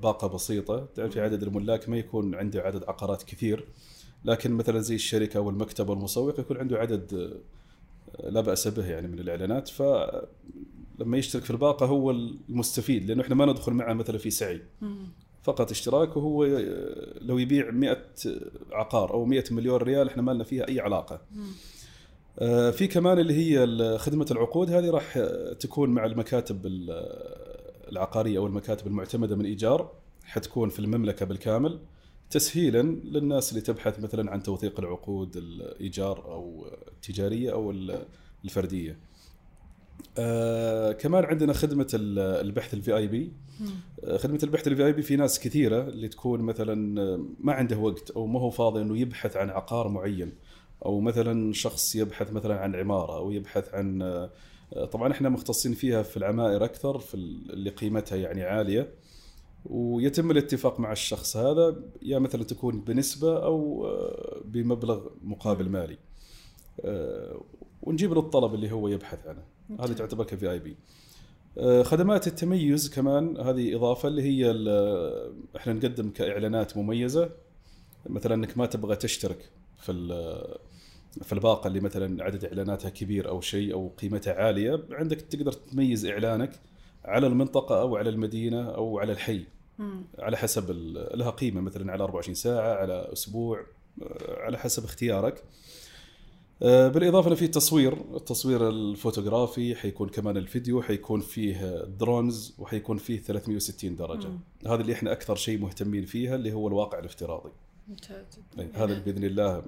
باقة 0.03 0.27
بسيطة. 0.27 0.87
تعرفي 0.95 1.21
عدد 1.21 1.43
الملاك 1.43 1.89
ما 1.89 1.97
يكون 1.97 2.35
عنده 2.35 2.61
عدد 2.61 2.83
عقارات 2.83 3.23
كثير. 3.23 3.65
لكن 4.25 4.51
مثلا 4.51 4.79
زي 4.79 4.95
الشركة 4.95 5.39
والمكتب 5.39 5.89
والمسوق 5.89 6.39
يكون 6.39 6.57
عنده 6.57 6.77
عدد 6.77 7.33
لا 8.23 8.41
بأس 8.41 8.67
به 8.67 8.85
يعني 8.85 9.07
من 9.07 9.19
الإعلانات. 9.19 9.67
فلما 9.67 11.17
يشترك 11.17 11.43
في 11.43 11.51
الباقة 11.51 11.85
هو 11.85 12.11
المستفيد 12.11 13.05
لأنه 13.09 13.21
إحنا 13.21 13.35
ما 13.35 13.45
ندخل 13.45 13.73
معه 13.73 13.93
مثلا 13.93 14.17
في 14.17 14.29
سعي. 14.29 14.61
فقط 15.43 15.71
اشتراك 15.71 16.17
وهو 16.17 16.45
لو 17.21 17.37
يبيع 17.37 17.71
100 17.71 17.97
عقار 18.71 19.13
أو 19.13 19.25
100 19.25 19.43
مليون 19.51 19.77
ريال 19.81 20.07
إحنا 20.07 20.21
ما 20.21 20.31
لنا 20.31 20.43
فيها 20.43 20.67
أي 20.67 20.79
علاقة. 20.79 21.21
آه، 22.39 22.71
في 22.71 22.87
كمان 22.87 23.19
اللي 23.19 23.33
هي 23.33 23.97
خدمة 23.97 24.25
العقود 24.31 24.69
هذه 24.71 24.89
راح 24.89 25.17
تكون 25.59 25.89
مع 25.89 26.05
المكاتب 26.05 26.65
ال- 26.65 26.89
العقارية 27.91 28.37
أو 28.37 28.47
المكاتب 28.47 28.87
المعتمدة 28.87 29.35
من 29.35 29.45
إيجار 29.45 29.91
حتكون 30.23 30.69
في 30.69 30.79
المملكة 30.79 31.25
بالكامل 31.25 31.79
تسهيلا 32.29 32.81
للناس 32.81 33.49
اللي 33.51 33.61
تبحث 33.61 33.99
مثلا 33.99 34.31
عن 34.31 34.43
توثيق 34.43 34.79
العقود 34.79 35.37
الإيجار 35.37 36.25
أو 36.25 36.67
التجارية 36.91 37.51
أو 37.51 37.73
الفردية. 38.45 38.97
آه 40.17 40.91
كمان 40.91 41.23
عندنا 41.25 41.53
خدمة 41.53 41.87
ال- 41.93 42.19
البحث 42.19 42.73
ال 42.73 42.95
VIP. 42.97 43.31
خدمة 44.17 44.39
البحث 44.43 44.67
الفي 44.67 44.85
اي 44.85 44.93
بي 44.93 45.01
في 45.01 45.15
ناس 45.15 45.39
كثيرة 45.39 45.87
اللي 45.87 46.07
تكون 46.07 46.41
مثلا 46.41 46.75
ما 47.39 47.53
عنده 47.53 47.77
وقت 47.77 48.11
أو 48.11 48.27
ما 48.27 48.39
هو 48.39 48.49
فاضي 48.49 48.81
إنه 48.81 48.97
يبحث 48.97 49.37
عن 49.37 49.49
عقار 49.49 49.87
معين 49.87 50.33
أو 50.85 50.99
مثلا 50.99 51.53
شخص 51.53 51.95
يبحث 51.95 52.31
مثلا 52.31 52.59
عن 52.59 52.75
عمارة 52.75 53.17
أو 53.17 53.31
يبحث 53.31 53.73
عن 53.73 54.29
طبعا 54.91 55.11
إحنا 55.11 55.29
مختصين 55.29 55.73
فيها 55.73 56.03
في 56.03 56.17
العمائر 56.17 56.65
أكثر 56.65 56.99
في 56.99 57.13
اللي 57.13 57.69
قيمتها 57.69 58.15
يعني 58.15 58.43
عالية. 58.43 58.93
ويتم 59.65 60.31
الاتفاق 60.31 60.79
مع 60.79 60.91
الشخص 60.91 61.37
هذا 61.37 61.75
يا 62.01 62.19
مثلا 62.19 62.43
تكون 62.43 62.81
بنسبة 62.81 63.43
أو 63.43 63.87
بمبلغ 64.45 65.07
مقابل 65.23 65.69
مالي. 65.69 65.97
ونجيب 67.81 68.13
له 68.13 68.19
الطلب 68.19 68.53
اللي 68.53 68.71
هو 68.71 68.87
يبحث 68.87 69.27
عنه. 69.27 69.43
هذه 69.79 69.93
تعتبر 69.93 70.23
كفي 70.23 70.51
اي 70.51 70.59
بي 70.59 70.77
خدمات 71.83 72.27
التميز 72.27 72.89
كمان 72.89 73.37
هذه 73.37 73.75
إضافة 73.75 74.07
اللي 74.07 74.21
هي 74.21 74.51
إحنا 75.57 75.73
نقدم 75.73 76.09
كإعلانات 76.09 76.77
مميزة 76.77 77.29
مثلا 78.05 78.35
إنك 78.35 78.57
ما 78.57 78.65
تبغى 78.65 78.95
تشترك 78.95 79.49
في 79.77 79.91
في 81.23 81.33
الباقة 81.33 81.67
اللي 81.67 81.79
مثلا 81.79 82.23
عدد 82.23 82.45
إعلاناتها 82.45 82.89
كبير 82.89 83.29
أو 83.29 83.41
شيء 83.41 83.73
أو 83.73 83.91
قيمتها 84.01 84.33
عالية 84.33 84.83
عندك 84.91 85.21
تقدر 85.21 85.51
تميز 85.51 86.05
إعلانك 86.05 86.59
على 87.05 87.27
المنطقة 87.27 87.81
أو 87.81 87.97
على 87.97 88.09
المدينة 88.09 88.69
أو 88.69 88.99
على 88.99 89.11
الحي 89.11 89.45
مم. 89.79 90.03
على 90.19 90.37
حسب 90.37 90.71
لها 91.13 91.29
قيمة 91.29 91.61
مثلا 91.61 91.91
على 91.91 92.03
24 92.03 92.35
ساعة 92.35 92.73
على 92.75 93.09
أسبوع 93.13 93.65
آه، 94.01 94.41
على 94.41 94.57
حسب 94.57 94.83
اختيارك 94.83 95.33
آه، 95.37 95.43
بالإضافة 96.61 97.27
انه 97.27 97.35
في 97.35 97.47
تصوير 97.47 97.93
التصوير 98.15 98.69
الفوتوغرافي 98.69 99.75
حيكون 99.75 100.09
كمان 100.09 100.37
الفيديو 100.37 100.81
حيكون 100.81 101.19
فيه 101.19 101.83
drones 101.83 102.53
وحيكون 102.59 102.97
فيه 102.97 103.21
360 103.21 103.95
درجة. 103.95 104.27
مم. 104.27 104.39
هذا 104.67 104.81
اللي 104.81 104.93
إحنا 104.93 105.11
أكثر 105.11 105.35
شيء 105.35 105.59
مهتمين 105.59 106.05
فيها 106.05 106.35
اللي 106.35 106.53
هو 106.53 106.67
الواقع 106.67 106.99
الافتراضي. 106.99 107.51
ممتاز 107.87 108.25
أي، 108.59 108.69
هذا 108.73 108.99
بإذن 108.99 109.23
الله 109.23 109.63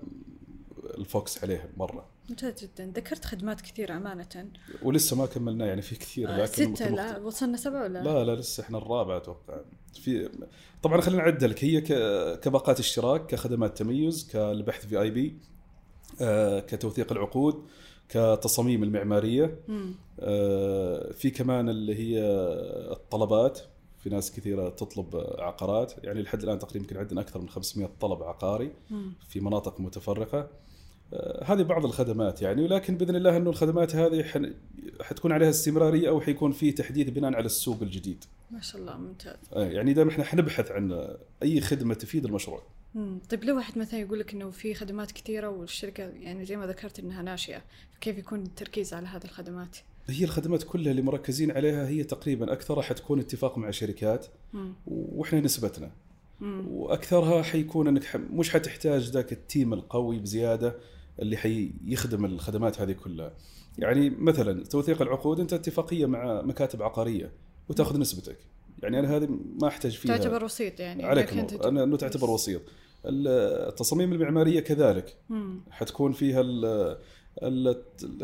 ال 0.98 1.05
focus 1.05 1.44
عليه 1.44 1.70
مرة. 1.78 2.06
ممتاز 2.30 2.54
جدا. 2.64 2.92
ذكرت 2.96 3.26
خدمات 3.26 3.62
كثير 3.62 3.98
أمانة. 3.98 4.46
ولسه 4.84 5.16
ما 5.16 5.26
كملناه 5.26 5.66
يعني 5.66 5.82
في 5.82 5.96
كثير 5.96 6.30
آه، 6.30 6.38
لكن 6.38 6.76
ستة 6.76 6.90
لا 6.90 7.20
وصلنا 7.20 7.58
سبعة 7.58 7.84
ولا؟ 7.84 8.04
لا 8.04 8.24
لا 8.24 8.36
لسه 8.36 8.64
إحنا 8.64 8.78
الرابع 8.78 9.18
أتوقع. 9.18 9.62
في 9.94 10.30
طبعا 10.84 11.02
خلينا 11.02 11.24
نعدل 11.24 11.50
لك. 11.50 11.64
هي 11.64 11.82
كباقات 12.36 12.80
اشتراك 12.80 13.26
كخدمات 13.26 13.78
تميز 13.78 14.28
كالبحث 14.32 14.86
في 14.86 15.02
اي 15.02 15.10
بي 15.10 15.38
كتوثيق 16.68 17.12
العقود 17.12 17.66
كتصاميم 18.10 18.84
المعمارية. 18.84 19.60
آه، 20.20 21.12
في 21.12 21.30
كمان 21.30 21.70
اللي 21.70 21.96
هي 21.96 22.20
الطلبات 22.92 23.60
في 24.00 24.10
ناس 24.10 24.32
كثيرة 24.32 24.70
تطلب 24.70 25.16
عقارات 25.40 25.94
يعني 26.04 26.22
لحد 26.22 26.44
الآن 26.44 26.60
تقريبا 26.60 26.86
يمكن 26.86 26.98
عندنا 26.98 27.22
أكثر 27.22 27.42
من 27.42 27.50
500 27.50 27.90
طلب 28.00 28.24
عقاري. 28.24 28.72
في 29.28 29.40
مناطق 29.40 29.80
متفرقة 29.80 30.50
آه، 31.14 31.44
هذه 31.44 31.64
بعض 31.64 31.86
الخدمات 31.86 32.42
يعني 32.42 32.64
ولكن 32.64 32.98
بإذن 32.98 33.16
الله 33.16 33.38
إنه 33.38 33.50
الخدمات 33.50 33.96
هذه 33.96 34.26
حتكون 35.02 35.32
عليها 35.32 35.50
استمرارية 35.50 36.10
أو 36.10 36.22
حيكون 36.22 36.52
في 36.52 36.72
تحديث 36.72 37.10
بناء 37.10 37.36
على 37.36 37.46
السوق 37.46 37.82
الجديد 37.82 38.26
ما 38.52 38.62
شاء 38.62 38.82
الله 38.82 38.98
ممتاز 38.98 39.36
آه، 39.54 39.66
يعني 39.66 39.94
دائما 39.94 40.12
إحنا 40.12 40.24
حنبحث 40.24 40.72
عن 40.72 41.08
أي 41.44 41.62
خدمة 41.62 41.94
تفيد 41.94 42.26
المشروع. 42.26 42.64
طيب 43.30 43.44
لو 43.44 43.56
واحد 43.56 43.78
مثلا 43.78 44.00
يقول 44.00 44.20
لك 44.20 44.34
إنه 44.34 44.50
في 44.50 44.74
خدمات 44.74 45.12
كثيره 45.12 45.50
والشركة 45.50 46.04
يعني 46.04 46.46
زي 46.46 46.58
ما 46.58 46.68
ذكرت 46.68 47.00
إنها 47.00 47.22
ناشئة 47.22 47.62
فكيف 47.92 48.18
يكون 48.18 48.44
التركيز 48.44 48.94
على 48.94 49.08
هذه 49.08 49.24
الخدمات؟ 49.24 49.78
هي 50.08 50.24
الخدمات 50.24 50.64
كلها 50.64 50.92
اللي 50.92 51.02
مركزين 51.02 51.52
عليها 51.52 51.88
هي 51.88 52.04
تقريبا 52.04 52.54
اكثرها 52.54 52.82
حتكون 52.82 53.20
اتفاق 53.20 53.58
مع 53.58 53.72
شركات 53.72 54.26
مم. 54.54 54.74
وإحنا 54.88 55.40
نسبتنا 55.40 55.92
مم. 56.40 56.68
وأكثرها 56.68 57.42
حيكون 57.42 57.88
إنك 57.88 58.16
مش 58.16 58.50
حتحتاج 58.50 59.10
ذاك 59.10 59.32
التيم 59.32 59.74
القوي 59.74 60.20
بزيادة 60.20 60.76
اللي 61.20 61.38
حيخدم 61.38 62.26
الخدمات 62.26 62.82
هذه 62.82 62.92
كلها 62.92 63.34
يعني 63.78 64.10
مثلا 64.10 64.64
توثيق 64.64 65.02
العقود 65.02 65.40
أنت 65.40 65.54
اتفاقية 65.54 66.06
مع 66.06 66.42
مكاتب 66.42 66.84
عقارية 66.84 67.32
وتأخذ 67.70 68.00
نسبتك 68.00 68.38
يعني 68.84 69.00
أنا 69.00 69.18
هذه 69.18 69.28
ما 69.62 69.68
أحتاج 69.68 69.92
فيها 69.98 70.18
تعتبر 70.18 70.44
وسيط 70.44 70.80
يعني 70.80 71.06
عليك. 71.06 71.34
أنا 71.66 71.84
أنه 71.84 71.98
تعتبر 71.98 72.30
وسيط 72.30 72.62
التصاميم 73.06 74.14
المعمارية 74.14 74.60
كذلك 74.60 75.18
مم. 75.30 75.62
حتكون 75.72 76.12
فيها 76.12 76.42
ال 76.42 76.98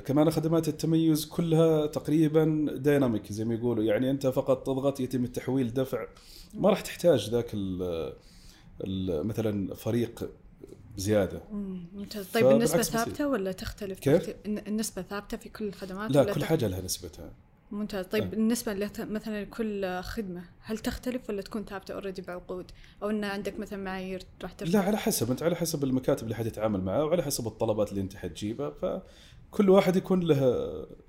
كمان 0.06 0.30
خدمات 0.30 0.68
التميز 0.68 1.26
كلها 1.26 1.86
تقريبا 1.86 2.68
دايناميك 2.76 3.32
زي 3.32 3.46
ما 3.46 3.54
يقولوا 3.54 3.84
يعني 3.84 4.12
أنت 4.12 4.28
فقط 4.28 4.66
تضغط 4.66 5.00
يتم 5.00 5.24
التحويل 5.24 5.74
دفع 5.74 6.08
ما 6.54 6.70
راح 6.70 6.82
تحتاج 6.82 7.30
ذاك 7.30 7.48
ال 7.54 9.28
مثلا 9.28 9.74
فريق 9.76 10.30
زيادة 10.98 11.42
مم. 11.52 11.86
ممتاز 11.94 12.28
طيب 12.28 12.46
بسيط. 12.46 12.82
ثابتة 12.82 13.28
ولا 13.28 13.52
تختلف؟ 13.52 14.00
كيف؟ 14.00 14.36
الن- 14.46 14.68
النسبة 14.68 15.02
ثابتة 15.02 15.38
في 15.38 15.50
كل 15.50 15.68
الخدمات 15.68 16.12
لا 16.12 16.24
كل 16.34 16.44
حاجة 16.44 16.68
لها 16.68 16.82
نسبتها 16.82 17.32
ممتاز 17.72 18.06
طيب 18.06 18.24
أه. 18.34 18.38
النسبة 18.38 18.72
اللي 18.72 18.90
ت- 18.90 19.02
مثلا 19.02 19.44
لكل 19.44 20.02
خدمة 20.02 20.44
هل 20.60 20.78
تختلف 20.78 21.30
ولا 21.30 21.42
تكون 21.42 21.66
ثابتة 21.66 21.94
اوريدي 21.94 22.22
بعقود؟ 22.22 22.72
أو 23.04 23.10
إن 23.10 23.24
عندك 23.24 23.60
مثلا 23.60 23.84
معايير 23.84 24.24
راح 24.44 24.52
ترفع؟ 24.54 24.72
لا 24.72 24.80
على 24.80 24.98
حسب 24.98 25.32
أنت 25.32 25.44
على 25.44 25.56
حسب 25.56 25.84
المكاتب 25.84 26.24
اللي 26.24 26.36
حتتعامل 26.36 26.82
معها 26.82 27.04
وعلى 27.04 27.24
حسب 27.24 27.48
الطلبات 27.48 27.90
اللي 27.92 28.02
أنت 28.02 28.16
حتجيبها 28.16 28.70
فكل 28.70 29.70
واحد 29.70 29.96
يكون 29.96 30.20
له 30.20 30.62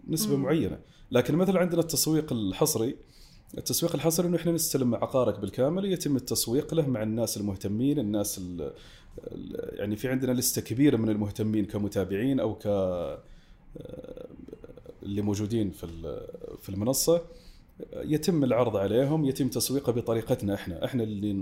نسبة 0.09 0.37
مم. 0.37 0.43
معينة 0.43 0.79
لكن 1.11 1.35
مثلا 1.35 1.61
عندنا 1.61 1.81
التسويق 1.81 2.33
الحصري 2.33 2.97
التسويق 3.59 3.95
الحصري 3.95 4.29
إنه 4.29 4.37
إحنا 4.37 4.53
نستلم 4.53 4.95
عقارك 4.95 5.38
بالكامل 5.38 5.85
يتم 5.93 6.17
التسويق 6.17 6.75
له 6.75 6.87
مع 6.88 7.03
الناس 7.03 7.37
المهتمين 7.37 7.99
الناس 7.99 8.38
ال 8.38 8.73
ال- 9.19 9.79
يعني 9.79 9.97
في 9.97 10.09
عندنا 10.09 10.33
لستة 10.33 10.62
كبيرة 10.62 10.97
من 10.97 11.09
المهتمين 11.09 11.65
كمتابعين 11.65 12.41
أو 12.41 12.55
ك 12.55 12.67
اللي 15.09 15.23
موجودين 15.23 15.71
في 15.71 15.87
في 16.62 16.69
المنصة 16.69 17.23
يتم 17.93 18.45
العرض 18.45 18.77
عليهم 18.77 19.25
يتم 19.25 19.49
تسويقه 19.49 19.93
بطريقتنا 19.93 20.55
إحنا. 20.55 20.85
إحنا 20.85 21.03
اللي 21.03 21.33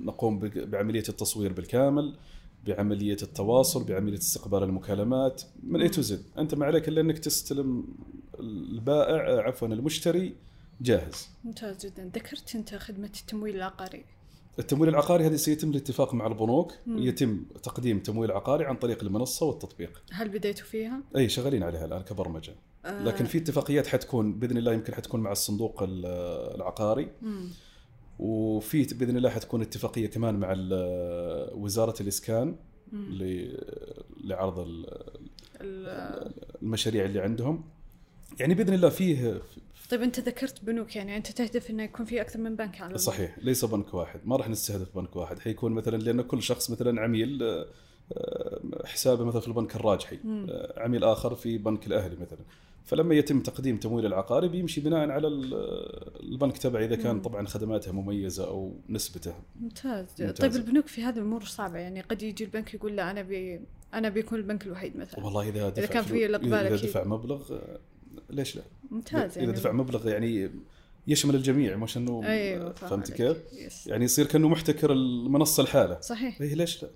نقوم 0.00 0.38
بعملية 0.54 1.04
التصوير 1.08 1.52
بالكامل 1.52 2.14
بعملية 2.66 3.16
التواصل 3.22 3.84
بعملية 3.84 4.18
استقبال 4.18 4.62
المكالمات 4.62 5.42
من 5.62 5.82
اي 5.82 5.88
تو 5.88 6.02
زد 6.02 6.22
أنت 6.38 6.54
ما 6.54 6.66
عليك 6.66 6.88
إلا 6.88 7.00
إنك 7.00 7.18
تستلم 7.18 7.84
البائع 8.40 9.46
عفوا 9.46 9.68
المشتري. 9.68 10.34
جاهز. 10.80 11.28
ممتاز 11.44 11.86
جدا. 11.86 12.10
ذكرت 12.14 12.54
أنت 12.54 12.74
خدمة 12.74 13.10
التمويل 13.20 13.56
العقاري. 13.56 14.04
التمويل 14.58 14.88
العقاري 14.88 15.26
هذه 15.26 15.36
سيتم 15.36 15.70
الاتفاق 15.70 16.14
مع 16.14 16.26
البنوك. 16.26 16.72
مم. 16.86 16.96
ويتم 16.96 17.44
تقديم 17.62 17.98
تمويل 17.98 18.32
عقاري 18.32 18.64
عن 18.64 18.76
طريق 18.76 19.02
المنصة 19.04 19.46
والتطبيق. 19.46 20.02
هل 20.12 20.28
بديتوا 20.28 20.66
فيها؟ 20.66 21.00
اي 21.16 21.28
شغالين 21.28 21.62
عليها 21.62 21.84
الآن 21.84 22.02
كبرمجة. 22.02 22.54
لكن 22.84 23.24
في 23.24 23.38
اتفاقيات 23.38 23.86
حتكون 23.86 24.38
بإذن 24.38 24.56
الله 24.58 24.72
يمكن 24.72 24.94
حتكون 24.94 25.20
مع 25.20 25.32
الصندوق 25.32 25.82
ال- 25.82 26.06
العقاري 26.56 27.10
مم. 27.22 27.48
وفي 28.18 28.82
بإذن 28.94 29.16
الله 29.16 29.30
حتكون 29.30 29.62
اتفاقية 29.62 30.06
كمان 30.06 30.34
مع 30.34 30.54
وزارة 31.54 32.02
الإسكان 32.02 32.56
مم. 32.92 33.18
لعرض 34.24 34.58
ال- 34.58 34.86
ال- 35.60 36.32
المشاريع 36.62 37.04
اللي 37.04 37.20
عندهم 37.20 37.64
يعني 38.40 38.54
بإذن 38.54 38.74
الله 38.74 38.88
فيه 38.88 39.40
طيب 39.90 40.02
أنت 40.02 40.20
ذكرت 40.20 40.64
بنوك 40.64 40.96
يعني 40.96 41.16
أنت 41.16 41.30
تهدف 41.32 41.70
إنه 41.70 41.82
يكون 41.82 42.06
في 42.06 42.20
أكثر 42.20 42.38
من 42.38 42.56
بنك 42.56 42.80
على 42.80 42.98
صحيح 42.98 43.38
ليس 43.38 43.64
بنك 43.64 43.94
واحد 43.94 44.20
ما 44.24 44.36
راح 44.36 44.48
نستهدف 44.48 44.94
بنك 44.98 45.16
واحد 45.16 45.38
حيكون 45.38 45.72
مثلا 45.72 45.96
لأن 45.96 46.22
كل 46.22 46.42
شخص 46.42 46.70
مثلا 46.70 47.00
عميل 47.00 47.42
حسابه 48.84 49.24
مثلا 49.24 49.40
في 49.40 49.48
البنك 49.48 49.76
الراجحي 49.76 50.18
مم. 50.24 50.46
آه، 50.50 50.82
عميل 50.82 51.04
آخر 51.04 51.34
في 51.34 51.58
بنك 51.58 51.86
الأهلي 51.86 52.16
مثلا 52.16 52.38
فلما 52.84 53.14
يتم 53.14 53.40
تقديم 53.40 53.76
تمويل 53.76 54.06
العقاري 54.06 54.48
بيمشي 54.48 54.80
بناء 54.80 55.10
على 55.10 55.28
ال- 55.28 55.54
البنك 56.22 56.58
تبعه 56.58 56.84
إذا 56.84 56.96
كان. 56.96 57.20
طبعا 57.20 57.46
خدماتها 57.46 57.92
مميزة 57.92 58.46
أو 58.46 58.72
نسبته 58.88 59.34
ممتاز. 59.60 60.06
ممتاز. 60.20 60.32
طيب 60.32 60.54
البنوك 60.56 60.86
في 60.86 61.02
هذه 61.02 61.16
الأمور 61.16 61.44
صعبة 61.44 61.78
يعني 61.78 62.00
قد 62.00 62.22
يجي 62.22 62.44
البنك 62.44 62.74
يقول 62.74 62.96
لا 62.96 63.10
أنا 63.10 63.22
بي 63.22 63.60
أنا 63.94 64.08
بيكون 64.08 64.38
البنك 64.38 64.66
الوحيد 64.66 64.96
مثلا 64.96 65.24
والله 65.24 65.48
إذا 65.48 65.68
دفع 65.68 65.86
كان 65.86 66.02
فلو- 66.02 66.14
في 66.14 66.26
الإقبال 66.26 66.54
إذا. 66.54 66.76
دفع 66.76 67.04
مبلغ 67.04 67.52
آه، 67.54 67.78
ليش 68.30 68.56
لا؟ 68.56 68.62
ممتاز 68.90 69.30
إذا 69.30 69.40
يعني 69.40 69.52
دفع 69.52 69.72
مبلغ 69.72 70.08
يعني 70.08 70.50
يشمل 71.06 71.34
الجميع 71.34 71.76
مش 71.76 71.96
انه 71.96 72.20
فاهم 72.22 72.72
فهمت. 72.72 73.12
كيف؟ 73.12 73.86
يعني 73.86 74.04
يصير 74.04 74.26
كأنه 74.26 74.48
محتكر 74.48 74.92
المنصة 74.92 75.62
لحاله 75.62 76.00
صحيح 76.00 76.40
اي 76.40 76.54
ليش 76.54 76.82
لا؟ 76.82 76.90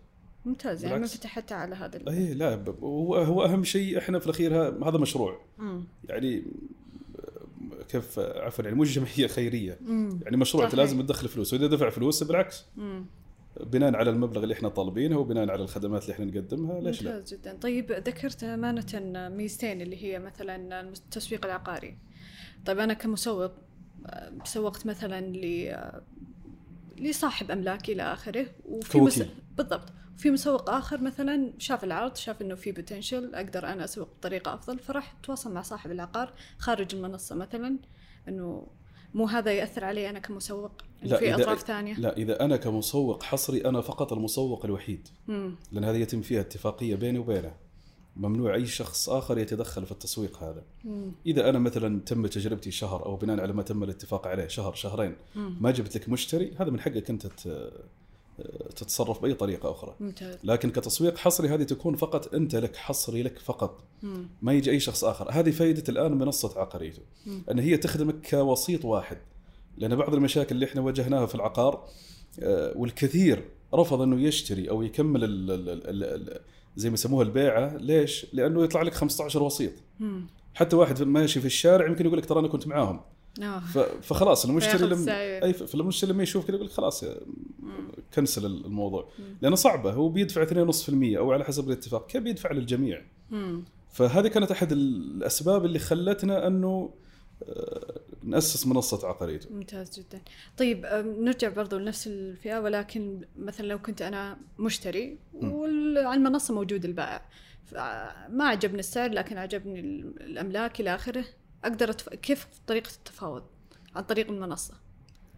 ممتاز 0.45 0.83
يعني 0.85 0.95
ما 0.95 1.00
بالعكس. 1.00 1.16
فتحت 1.16 1.52
على 1.52 1.75
هذا 1.75 2.11
اي 2.11 2.35
لا 2.35 2.64
هو 2.83 3.14
هو 3.16 3.45
أهم 3.45 3.64
شيء 3.64 3.99
إحنا 3.99 4.18
في 4.18 4.26
الأخير 4.26 4.68
هذا 4.88 4.99
مشروع 4.99 5.40
مم. 5.59 5.85
يعني 6.09 6.45
كيف 7.88 8.18
عفوا 8.18 8.64
يعني 8.64 8.76
مش 8.76 8.95
جمعية 8.99 9.26
خيرية 9.26 9.78
مم. 9.80 10.21
يعني 10.23 10.37
مشروع 10.37 10.64
أنت. 10.64 10.75
لازم 10.75 11.02
تدخل 11.02 11.28
فلوس 11.28 11.52
وإذا 11.52 11.66
دفع 11.66 11.90
فلوس 11.90 12.23
بالعكس 12.23 12.64
مم. 12.76 13.07
بناء 13.61 13.97
على 13.97 14.11
المبلغ 14.11 14.42
اللي 14.42 14.54
إحنا 14.54 14.68
طالبينه 14.68 15.18
وبناء 15.18 15.50
على 15.50 15.62
الخدمات 15.62 16.02
اللي 16.02 16.12
إحنا 16.12 16.25
نقدمها 16.25 16.80
ليش 16.80 17.02
لا؟ 17.02 17.14
ممتاز 17.16 17.35
جدا 17.35 17.57
طيب 17.57 17.92
ذكرت 17.92 18.45
أمانة 18.45 19.28
ميزتين 19.28 19.80
اللي 19.80 20.04
هي 20.04 20.18
مثلا 20.18 20.80
التسويق 20.80 21.45
العقاري 21.47 21.99
طيب 22.66 22.78
أنا 22.78 22.95
كمسوق 22.95 23.52
سوقت 24.45 24.87
مثلا 24.87 25.21
ل 25.21 25.75
لصاحب 26.99 27.50
أملاك 27.50 27.90
إلى 27.90 28.02
آخره 28.02 28.47
وفي 28.64 29.00
مس... 29.00 29.23
بالضبط 29.57 29.92
في 30.18 30.30
مسوق 30.30 30.70
آخر 30.70 31.00
مثلا 31.00 31.52
شاف 31.58 31.84
العرض 31.84 32.16
شاف 32.16 32.42
إنه 32.42 32.54
في 32.54 32.72
بوتنشل 32.72 33.34
أقدر 33.34 33.66
أنا 33.66 33.84
أسوق 33.84 34.08
بطريقة 34.20 34.54
أفضل 34.54 34.78
فراح 34.78 35.14
تواصل 35.22 35.52
مع 35.54 35.62
صاحب 35.62 35.90
العقار 35.90 36.32
خارج 36.58 36.94
المنصة 36.94 37.34
مثلا 37.37 37.76
إنه 38.28 38.66
مو 39.14 39.25
هذا 39.25 39.52
يأثر 39.52 39.84
علي 39.84 40.10
أنا 40.10 40.18
كمسوق 40.18 40.70
لا، 41.02 41.16
في 41.18 41.34
إذا- 41.37 41.40
أطراف 41.40 41.60
ثانية 41.62 41.94
لا 41.94 42.16
إذا 42.16 42.44
أنا 42.44 42.56
كمسوق 42.56 43.22
حصري 43.22 43.64
أنا 43.64 43.80
فقط 43.80 44.12
المسوق 44.12 44.64
الوحيد 44.64 45.08
مم. 45.28 45.54
لأن 45.72 45.84
هذه 45.84 45.96
يتم 45.96 46.20
فيها 46.22 46.40
اتفاقية 46.40 46.94
بيني 46.94 47.18
وبينه 47.18 47.52
ممنوع 48.16 48.54
أي 48.54 48.66
شخص 48.66 49.08
آخر 49.08 49.38
يتدخل 49.38 49.87
في 49.87 49.92
التسويق 49.92 50.42
هذا 50.42 50.62
مم. 50.84 51.12
إذا 51.26 51.48
أنا 51.50 51.58
مثلا 51.58 52.00
تم 52.00 52.26
تجربتي 52.26 52.70
شهر 52.70 53.06
أو 53.06 53.16
بناء 53.16 53.40
على 53.40 53.52
ما 53.52 53.62
تم 53.62 53.82
الاتفاق 53.82 54.26
عليه 54.26 54.46
شهر 54.48 54.75
شهرين 54.75 55.16
مم. 55.34 55.56
ما 55.60 55.70
جبت 55.70 55.96
لك 55.96 56.08
مشتري 56.08 56.54
هذا 56.60 56.70
من 56.70 56.80
حقك 56.80 57.10
أنت 57.10 57.26
ت- 57.26 57.72
تتصرف 58.76 59.23
بأي 59.23 59.35
طريقة 59.35 59.71
أخرى. 59.71 59.95
ممتاز. 60.00 60.37
لكن 60.45 60.71
كتسويق 60.71 61.16
حصري 61.18 61.49
هذه 61.49 61.62
تكون 61.62 61.97
فقط 61.97 62.35
أنت 62.35 62.57
لك 62.57 62.76
حصري 62.76 63.23
لك 63.23 63.38
فقط. 63.38 63.85
مم. 64.02 64.28
ما 64.42 64.52
يجي 64.52 64.71
أي 64.71 64.80
شخص 64.80 65.04
آخر. 65.04 65.30
هذه 65.30 65.50
فائده 65.50 65.85
الآن 65.88 66.12
منصة 66.12 66.61
عقاريته 66.61 67.02
مم. 67.26 67.42
أن 67.50 67.59
هي 67.59 67.76
تخدمك 67.76 68.30
كوسيط 68.30 68.85
واحد. 68.85 69.18
لأن 69.76 69.97
بعض 69.97 70.14
المشاكل 70.14 70.54
اللي 70.54 70.66
إحنا 70.66 70.80
واجهناها 70.80 71.26
في 71.26 71.35
العقار 71.35 71.88
آه، 72.40 72.73
والكثير 72.76 73.45
رفض 73.75 74.00
إنه 74.00 74.21
يشتري 74.21 74.71
أو 74.71 74.83
يكمل 74.83 75.25
ال 75.25 75.50
ال 75.50 75.68
ال 75.68 76.04
ال 76.04 76.40
زي 76.76 76.90
ما 76.90 76.95
يسموها 76.95 77.25
البيعة. 77.25 77.76
ليش؟ 77.76 78.26
لأنه 78.33 78.64
يطلع 78.64 78.83
لك 78.83 78.95
15 78.95 79.42
وسيط. 79.42 79.73
مم. 80.00 80.26
حتى 80.54 80.76
واحد 80.76 81.02
ماشي 81.02 81.40
في 81.40 81.47
الشارع 81.47 81.87
يمكن 81.87 82.07
يقول 82.07 82.18
لك 82.18 82.26
ترى 82.26 82.40
أنا 82.40 82.49
كنت 82.49 82.66
معاهم. 82.66 83.00
فخلاص 84.02 84.45
المشتري 84.45 84.87
لما. 84.87 85.12
أي 85.45 85.52
فالمشتري 85.52 86.12
لما 86.12 86.23
يشوف 86.23 86.47
كذا 86.47 86.57
يقول 86.57 86.71
خلاص. 86.71 87.04
كنسل 88.14 88.47
الموضوع. 88.47 89.09
لأنه 89.42 89.57
صعبة 89.57 89.92
هو 89.92 90.09
بيدفع 90.09 90.45
2.5% 90.45 91.16
أو 91.18 91.33
على 91.33 91.45
حسب 91.45 91.68
الاتفاق 91.68 92.07
كيف 92.07 92.23
بيدفع 92.23 92.52
للجميع 92.52 93.02
مم. 93.30 93.64
فهذه 93.92 94.28
كانت 94.28 94.50
أحد 94.50 94.73
الأسباب 94.73 95.64
اللي 95.64 95.78
خلتنا 95.78 96.47
أنه 96.47 96.90
آه، 97.42 98.00
نأسس 98.23 98.66
منصة 98.66 99.09
عقاريته 99.09 99.54
ممتاز 99.54 99.99
جدا 99.99 100.21
طيب 100.59 100.87
نرجع 101.21 101.49
برضو 101.49 101.78
لنفس 101.78 102.07
الفئة 102.07 102.59
ولكن 102.61 103.21
مثلا 103.38 103.66
لو 103.66 103.78
كنت 103.78 104.02
أنا 104.02 104.38
مشتري 104.59 105.18
وعلى 105.35 106.14
المنصة 106.14 106.54
موجود 106.54 106.85
البائع 106.85 107.23
ما 108.28 108.45
عجبني 108.45 108.78
السعر 108.80 109.11
لكن 109.11 109.38
عجبني 109.38 109.80
ال- 109.80 110.23
الأملاك 110.23 110.80
إلى 110.80 110.95
آخره 110.95 111.25
أقدر 111.64 111.90
أتف... 111.90 112.08
كيف 112.08 112.46
طريقة 112.66 112.90
التفاوض؟ 112.98 113.42
عن 113.96 114.02
طريق 114.02 114.30
المنصة. 114.30 114.74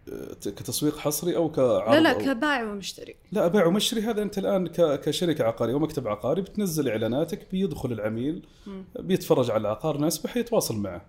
آه، 0.09 0.33
كتسويق 0.49 0.97
حصري 0.97 1.35
أو 1.35 1.51
كعرض 1.51 1.93
لا 1.93 1.99
لا. 1.99 2.13
كبائع 2.13 2.63
ومشتري. 2.71 3.15
لا 3.31 3.47
بيع 3.47 3.65
ومشتري. 3.65 4.01
هذا 4.01 4.21
أنت 4.21 4.37
الآن 4.37 4.67
ك... 4.67 4.99
كشركة 4.99 5.43
عقارية 5.43 5.73
أو 5.73 5.79
مكتب 5.79 6.07
عقاري 6.07 6.41
بتنزل 6.41 6.89
إعلاناتك 6.89 7.47
بيدخل 7.51 7.91
العميل 7.91 8.45
مم. 8.67 8.83
بيتفرج 8.99 9.51
على 9.51 9.61
العقار 9.61 9.97
ناسبه 9.97 10.29
حيتواصل 10.29 10.77
معه. 10.77 11.05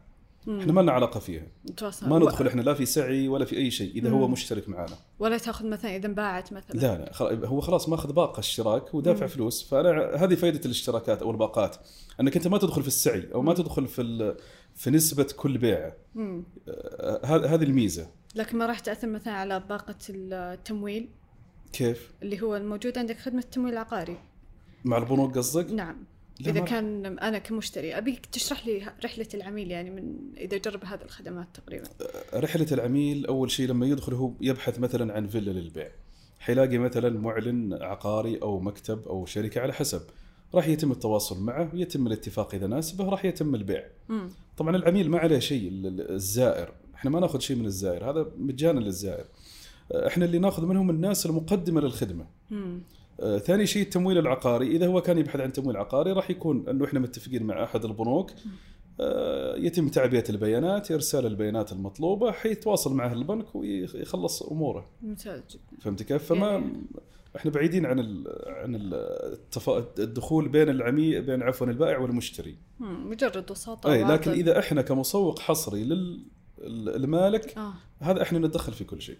مم. 0.47 0.61
إحنا 0.61 0.73
ما 0.73 0.81
لنا 0.81 0.93
علاقة 0.93 1.21
فيها. 1.21 1.47
نتواصل 1.71 2.09
ما 2.09 2.17
و- 2.17 2.19
ندخل 2.19 2.47
إحنا 2.47 2.63
لا 2.63 2.75
في 2.75 2.87
سعي 2.87 3.29
ولا 3.29 3.45
في 3.45 3.57
أي 3.57 3.71
شيء 3.71 3.93
إذا 3.95 4.11
هو 4.11 4.27
مم. 4.27 4.33
مشترك 4.33 4.69
معنا. 4.69 4.97
ولا 5.19 5.39
تأخذ 5.39 5.67
مثلا 5.69 5.97
إذا 5.97 6.07
انباعت 6.07 6.53
مثلا. 6.53 6.81
لا 6.81 6.99
لا 6.99 7.13
خل- 7.13 7.45
هو 7.45 7.61
خلاص 7.61 7.89
ماخذ 7.89 8.13
باقة 8.13 8.41
اشتراك 8.41 8.95
ودافع 8.95 9.27
فلوس. 9.27 9.69
فأنا 9.69 10.25
هذه 10.25 10.35
فائده 10.35 10.61
الاشتراكات 10.65 11.23
أو 11.23 11.31
الباقات 11.31 11.77
أنك 12.21 12.37
أنت 12.37 12.49
ما 12.49 12.59
تدخل 12.59 12.83
في 12.83 12.89
السعي 12.89 13.29
أو 13.35 13.43
ما 13.43 13.55
تدخل 13.55 13.87
في 13.87 14.03
ال... 14.03 14.37
في 14.75 14.91
نسبة 14.91 15.27
كل 15.37 15.59
بيعه. 15.59 15.93
آه، 16.69 17.47
هذه 17.47 17.63
الميزة. 17.63 18.07
لكن 18.35 18.59
ما 18.59 18.67
راح 18.67 18.79
تأثر 18.81 19.09
مثلا 19.09 19.33
على 19.33 19.61
باقة 19.61 19.95
التمويل؟ 20.11 21.09
كيف؟ 21.73 22.13
اللي 22.23 22.43
هو 22.43 22.57
الموجود 22.57 22.99
عندك 22.99 23.19
خدمة 23.19 23.41
التمويل 23.41 23.73
العقاري 23.73 24.17
مع 24.85 24.99
البنوك 24.99 25.39
قصدك؟ 25.39 25.71
نعم. 25.71 25.97
إذا 26.41 26.61
ما- 26.61 26.67
كان 26.67 27.07
أنا 27.19 27.39
كمشتري 27.39 27.99
أبيك 27.99 28.27
تشرح 28.27 28.67
لي 28.67 28.93
رحلة 29.05 29.27
العميل 29.35 29.71
يعني 29.71 29.91
من 29.91 30.17
إذا 30.37 30.57
جرب 30.59 30.85
هذه 30.85 31.03
الخدمات 31.03 31.47
تقريبا. 31.55 31.85
رحلة 32.35 32.67
العميل 32.73 33.27
أول 33.27 33.51
شيء 33.51 33.69
لما 33.69 33.87
يدخل 33.87 34.15
هو 34.15 34.33
يبحث 34.41 34.79
مثلا 34.79 35.15
عن 35.15 35.27
فيلا 35.29 35.51
للبيع. 35.51 35.91
حيلاقي 36.39 36.79
مثلا 36.79 37.21
معلن 37.21 37.73
عقاري 37.83 38.39
أو 38.43 38.61
مكتب 38.61 39.09
أو 39.09 39.27
شركة 39.27 39.61
على 39.61 39.73
حسب. 39.73 40.03
راح 40.55 40.69
يتم 40.69 40.93
التواصل 40.93 41.43
معه 41.43 41.71
ويتم 41.75 42.07
الاتفاق 42.07 42.55
إذا 42.55 42.67
ناسبه 42.67 43.05
راح 43.09 43.25
يتم 43.25 43.55
البيع. 43.55 43.85
مم. 44.09 44.29
طبعا 44.57 44.77
العميل 44.77 45.11
ما 45.11 45.19
عليه 45.19 45.39
شيء 45.39 45.69
ال- 45.69 45.87
ال- 45.87 46.11
الزائر. 46.11 46.73
إحنا 46.95 47.11
ما 47.11 47.21
ناخذ 47.21 47.39
شيء 47.39 47.57
من 47.57 47.67
الزائر 47.67 48.11
هذا 48.11 48.27
مجانا 48.39 48.81
للزائر. 48.81 49.25
إحنا 49.95 50.25
اللي 50.25 50.39
ناخذ 50.39 50.67
منهم 50.67 50.91
الناس 50.91 51.27
المقدمة 51.27 51.81
للخدمة. 51.81 52.27
مم. 52.51 52.81
آه، 53.21 53.39
ثاني 53.39 53.67
شيء 53.67 53.83
التمويل 53.83 54.19
العقاري. 54.19 54.67
إذا 54.77 54.87
هو 54.87 55.01
كان 55.01 55.19
يبحث 55.19 55.41
عن 55.41 55.53
تمويل 55.53 55.77
عقاري 55.77 56.13
راح 56.13 56.31
يكون 56.31 56.69
إنه 56.69 56.85
إحنا 56.85 57.01
متفقين 57.01 57.43
مع 57.43 57.65
أحد 57.65 57.85
البنوك. 57.85 58.31
آه، 59.01 59.57
يتم 59.57 59.89
تعبئة 59.89 60.25
البيانات 60.31 60.91
إرسال 60.91 61.27
البيانات 61.27 61.73
المطلوبة 61.73 62.33
حيتواصل 62.33 62.95
مع 62.95 63.13
البنك 63.13 63.55
ويخلص 63.55 64.43
أموره. 64.43 64.87
ممتاز 65.03 65.41
جدا. 65.51 65.81
فهمت 65.81 66.03
كيف؟ 66.03 66.25
فما 66.25 66.49
يعني- 66.49 66.83
إحنا 67.37 67.51
بعيدين 67.51 67.87
عن 67.87 67.99
ال 68.01 68.25
عن 68.47 68.75
ال 68.75 68.95
التف... 69.33 69.71
الدخول 69.99 70.49
بين 70.49 70.69
العميل 70.69 71.23
بين 71.23 71.43
عفوا 71.43 71.67
البائع 71.67 71.99
والمشتري. 71.99 72.57
مجرد 72.81 73.51
وساطة 73.51 73.93
أي 73.93 74.05
لكن. 74.05 74.31
إذا 74.31 74.59
إحنا 74.59 74.83
كمسوق 74.83 75.39
حصري 75.39 75.85
للمالك 76.59 77.59
آه 77.59 77.73
هذا 78.01 78.23
إحنا 78.23 78.39
نتدخل 78.39 78.73
في 78.73 78.85
كل 78.85 79.03
شيء 79.03 79.19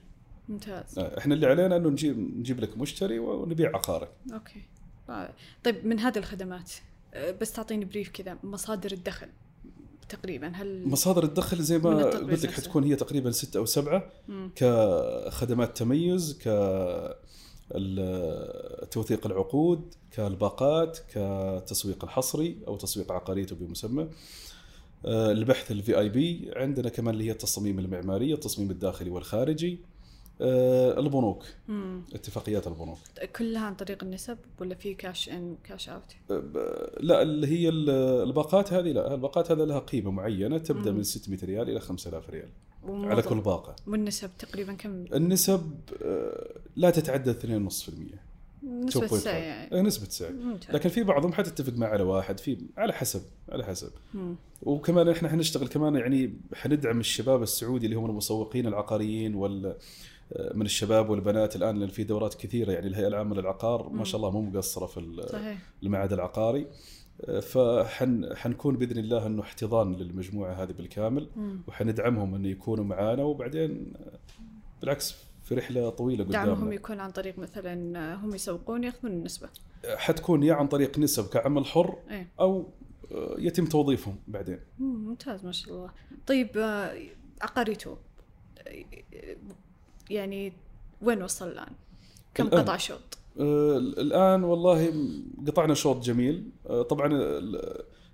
ممتاز 0.49 0.99
آه، 0.99 1.19
إحنا 1.19 1.35
اللي 1.35 1.47
علينا 1.47 1.77
إنه 1.77 1.89
نجيب 1.89 2.19
نجيب 2.39 2.61
لك 2.61 2.79
مشتري 2.79 3.19
ونبيع 3.19 3.69
عقارك 3.75 4.11
okay 4.33 4.63
آه، 5.11 5.35
طيب 5.65 5.87
من 5.87 5.99
هذه 5.99 6.19
الخدمات 6.19 6.73
آه، 7.15 7.31
بس 7.31 7.53
تعطيني 7.53 7.85
brief 7.85 8.09
كذا 8.09 8.39
مصادر 8.43 8.93
الدخل 8.93 9.29
تقريبا 10.09 10.49
هل 10.49 10.89
مصادر 10.89 11.25
الدخل 11.25 11.63
زي 11.63 11.79
ما 11.79 12.05
قلت 12.05 12.45
لك. 12.45 12.51
حتكون 12.51 12.85
هي 12.85 12.97
تقريبا 12.97 13.31
ستة 13.31 13.59
أو 13.59 13.65
سبعة 13.65 14.11
مم. 14.29 14.51
كخدمات 14.57 15.77
تميز 15.77 16.39
ك 16.39 16.49
توثيق 18.91 19.27
العقود 19.27 19.95
كالباقات 20.11 20.99
كتسويق 21.15 22.05
الحصري 22.05 22.57
أو 22.69 22.77
تسويق 22.77 23.13
عقاريته 23.13 23.57
بمسمى 23.57 24.09
آه، 25.05 25.31
البحث 25.33 25.71
ال 25.71 25.99
VIP 25.99 26.51
عندنا 26.57 26.89
كمان 26.89 27.15
اللي 27.15 27.25
هي 27.27 27.31
التصميم 27.31 27.79
المعماري 27.79 28.33
التصميم 28.35 28.71
الداخلي 28.71 29.11
والخارجي. 29.11 29.79
آه، 30.41 31.01
البنوك 31.01 31.45
مم. 31.69 32.03
اتفاقيات 32.15 32.67
البنوك. 32.67 32.99
كلها 33.37 33.63
عن 33.63 33.75
طريق 33.75 34.05
النسب 34.05 34.39
ولا 34.61 34.75
في 34.75 34.95
cash 34.95 35.29
in 35.29 35.57
cash 35.65 35.89
out 35.89 36.03
لا 37.01 37.23
اللي 37.23 37.47
هي 37.47 37.69
ال- 37.69 37.91
الباقات 38.29 38.73
هذه 38.73 38.93
لا. 38.93 39.15
الباقات 39.15 39.51
هذا 39.51 39.65
لها 39.65 39.79
قيمة 39.79 40.11
معينة 40.11 40.59
تبدأ 40.59 40.91
مم. 40.91 40.97
من 40.97 41.03
600 41.03 41.39
ريال 41.45 41.71
إلى 41.71 41.81
5000 41.81 42.31
ريال. 42.31 42.49
على 42.89 43.23
كل 43.23 43.41
باقة. 43.41 43.77
والنسب 43.87 44.31
تقريبا 44.39 44.73
كم؟ 44.73 45.05
النسب 45.15 45.75
آه، 46.03 46.51
لا 46.77 46.91
تتعدى 46.91 47.31
2.5% 47.31 47.43
نسبة 48.63 49.07
2.5. 49.07 49.13
السعي 49.13 49.43
يعني. 49.43 49.79
آه، 49.79 49.83
نسبة 49.83 50.07
سعي 50.09 50.33
ممتاز. 50.33 50.75
لكن 50.75 50.89
في 50.89 51.03
بعضهم 51.03 51.33
حتتفق 51.33 51.73
مع 51.77 51.87
على 51.87 52.03
واحد 52.03 52.41
في 52.41 52.59
على 52.77 52.93
حسب 52.93 53.23
على 53.49 53.65
حسب. 53.65 53.91
مم. 54.15 54.35
وكمان 54.63 55.09
إحنا 55.09 55.29
حنشتغل 55.29 55.69
كمان 55.69 55.95
يعني 55.95 56.35
حندعم 56.55 57.01
الشباب 57.01 57.43
السعودي 57.43 57.87
اللي 57.87 57.97
هم 57.97 58.11
المسوقين 58.11 58.67
العقاريين 58.67 59.35
وال 59.35 59.77
من 60.55 60.67
الشباب 60.67 61.11
والبنات 61.11 61.57
الآن 61.57 61.79
لأن 61.79 61.89
في 61.89 62.05
دورات 62.05 62.35
كثيرة 62.35 62.73
يعني 62.73 62.87
الهيئة 62.87 63.07
العامة 63.09 63.37
للعقار 63.37 63.89
ما 63.89 64.05
شاء 64.05 64.17
الله 64.17 64.31
مو 64.31 64.43
مقصرة 64.43 64.87
في 64.87 65.01
المعهد 65.83 66.13
العقاري. 66.13 66.67
فحن 67.43 68.37
حنكون 68.37 68.77
بإذن 68.77 68.99
الله 68.99 69.27
إنه 69.27 69.43
احتضان 69.43 69.95
للمجموعة 69.97 70.53
هذه 70.53 70.73
بالكامل. 70.73 71.29
وحندعمهم 71.69 72.35
إنه 72.35 72.49
يكونوا 72.49 72.85
معانا 72.85 73.23
وبعدين 73.23 73.93
بالعكس 74.81 75.15
في 75.43 75.55
رحلة 75.55 75.91
طويلة 75.91 76.25
دعمهم 76.25 76.55
قدامنا 76.57 76.75
يكون 76.75 77.01
عن 77.01 77.11
طريق 77.11 77.39
مثلا 77.39 78.15
هم 78.15 78.35
يسوقون 78.35 78.85
يأخذون 78.85 79.13
النسبة 79.13 79.49
حتكون 79.97 80.43
يا 80.43 80.55
عن 80.55 80.69
طريق 80.69 80.99
نسب 80.99 81.29
كعمل 81.29 81.65
حر 81.67 81.97
إيه 82.11 82.29
أو 82.41 82.69
يتم 83.39 83.65
توظيفهم 83.67 84.17
بعدين 84.29 84.59
مم، 84.79 85.09
ممتاز 85.09 85.45
ما 85.45 85.53
شاء 85.53 85.75
الله 85.75 85.91
طيب 86.27 86.49
عقاريتو 87.43 87.97
آه، 88.69 88.85
يعني 90.11 90.53
وين 91.03 91.23
وصل 91.23 91.49
الآن؟ 91.49 91.73
كم 92.35 92.47
الآن. 92.47 92.61
قطع 92.61 92.77
شوط؟ 92.77 93.19
آه، 93.41 93.77
الآن 93.79 94.45
والله 94.45 94.93
قطعنا 95.47 95.75
شوط 95.75 96.05
جميل 96.05 96.51
آه، 96.67 96.83
طبعا 96.83 97.09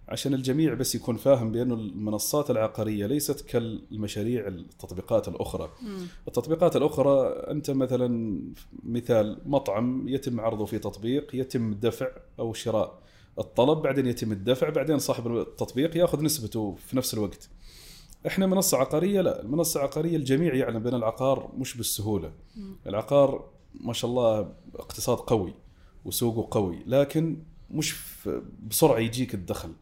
عشان 0.08 0.34
الجميع 0.34 0.74
بس 0.74 0.94
يكون 0.94 1.16
فاهم 1.16 1.52
بأنه 1.52 1.74
المنصات 1.74 2.50
العقارية 2.50 3.06
ليست 3.06 3.40
كالمشاريع 3.40 4.46
التطبيقات 4.46 5.28
الأخرى 5.28 5.70
مم. 5.82 6.06
التطبيقات 6.28 6.76
الأخرى 6.76 7.28
أنت 7.28 7.70
مثلا 7.70 8.40
مثال 8.82 9.38
مطعم 9.46 10.08
يتم 10.08 10.40
عرضه 10.40 10.64
في 10.64 10.78
تطبيق 10.78 11.34
يتم 11.34 11.74
دفع 11.74 12.08
أو 12.38 12.52
شراء 12.52 12.98
الطلب 13.38 13.78
بعدين 13.78 14.06
يتم 14.06 14.32
الدفع 14.32 14.68
بعدين 14.68 14.98
صاحب 14.98 15.36
التطبيق 15.36 15.96
يأخذ 15.96 16.22
نسبته 16.22 16.76
في 16.86 16.96
نفس 16.96 17.14
الوقت 17.14 17.48
إحنا 18.26 18.46
منصة 18.46 18.78
عقارية 18.78 19.20
لا 19.20 19.42
المنصة 19.42 19.80
العقارية 19.80 20.16
الجميع 20.16 20.54
يعلم 20.54 20.78
بأن 20.82 20.94
العقار 20.94 21.50
مش 21.58 21.76
بالسهولة 21.76 22.32
مم. 22.56 22.76
العقار 22.86 23.44
ما 23.74 23.92
شاء 23.92 24.10
الله 24.10 24.52
اقتصاد 24.74 25.18
قوي 25.18 25.54
وسوقه 26.04 26.48
قوي 26.50 26.78
لكن 26.86 27.36
مش 27.70 27.96
بسرعة 28.70 28.98
يجيك 28.98 29.34
الدخل. 29.34 29.72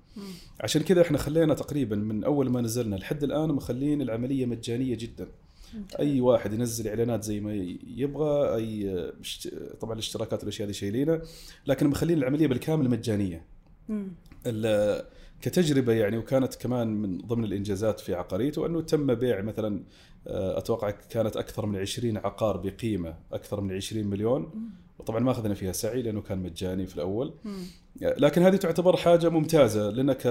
عشان 0.60 0.82
كذا 0.82 1.02
إحنا 1.02 1.18
خلينا 1.18 1.54
تقريبا 1.54 1.96
من 1.96 2.24
أول 2.24 2.50
ما 2.50 2.60
نزلنا 2.60 2.96
لحد 2.96 3.24
الآن 3.24 3.48
مخلين 3.48 4.02
العملية 4.02 4.46
مجانية 4.46 4.94
جدا. 4.94 5.28
أي 5.98 6.20
واحد 6.20 6.52
ينزل 6.52 6.88
إعلانات 6.88 7.24
زي 7.24 7.40
ما 7.40 7.54
يبغى 7.86 8.54
أي 8.54 9.12
طبعا 9.80 9.92
الاشتراكات 9.92 10.40
والأشياء 10.40 10.68
هذه 10.68 10.72
شايلينها 10.72 11.22
لكن 11.66 11.86
مخلين 11.86 12.18
العملية 12.18 12.46
بالكامل 12.46 12.90
مجانية 12.90 13.44
كتجربة 15.40 15.92
يعني 15.92 16.18
وكانت 16.18 16.54
كمان 16.54 16.88
من 16.88 17.18
ضمن 17.18 17.44
الإنجازات 17.44 18.00
في 18.00 18.14
عقاريته 18.14 18.66
أنه 18.66 18.80
تم 18.80 19.14
بيع 19.14 19.42
مثلا 19.42 19.82
آه، 20.26 20.58
أتوقع 20.58 20.90
كانت 20.90 21.36
أكثر 21.36 21.66
من 21.66 21.78
20 21.78 22.16
عقار 22.16 22.56
بقيمة 22.56 23.14
أكثر 23.32 23.60
من 23.60 23.74
20 23.74 24.06
مليون. 24.06 24.70
وطبعا 24.98 25.20
ما 25.20 25.30
أخذنا 25.30 25.54
فيها 25.54 25.72
سعي 25.72 26.02
لأنه 26.02 26.20
كان 26.20 26.38
مجاني 26.38 26.86
في 26.86 26.94
الأول. 26.96 27.34
مم. 27.44 27.64
لكن 28.00 28.42
هذه 28.42 28.56
تعتبر 28.56 28.96
حاجة 28.96 29.28
ممتازة 29.28 29.90
لنا 29.90 30.12
ك 30.12 30.22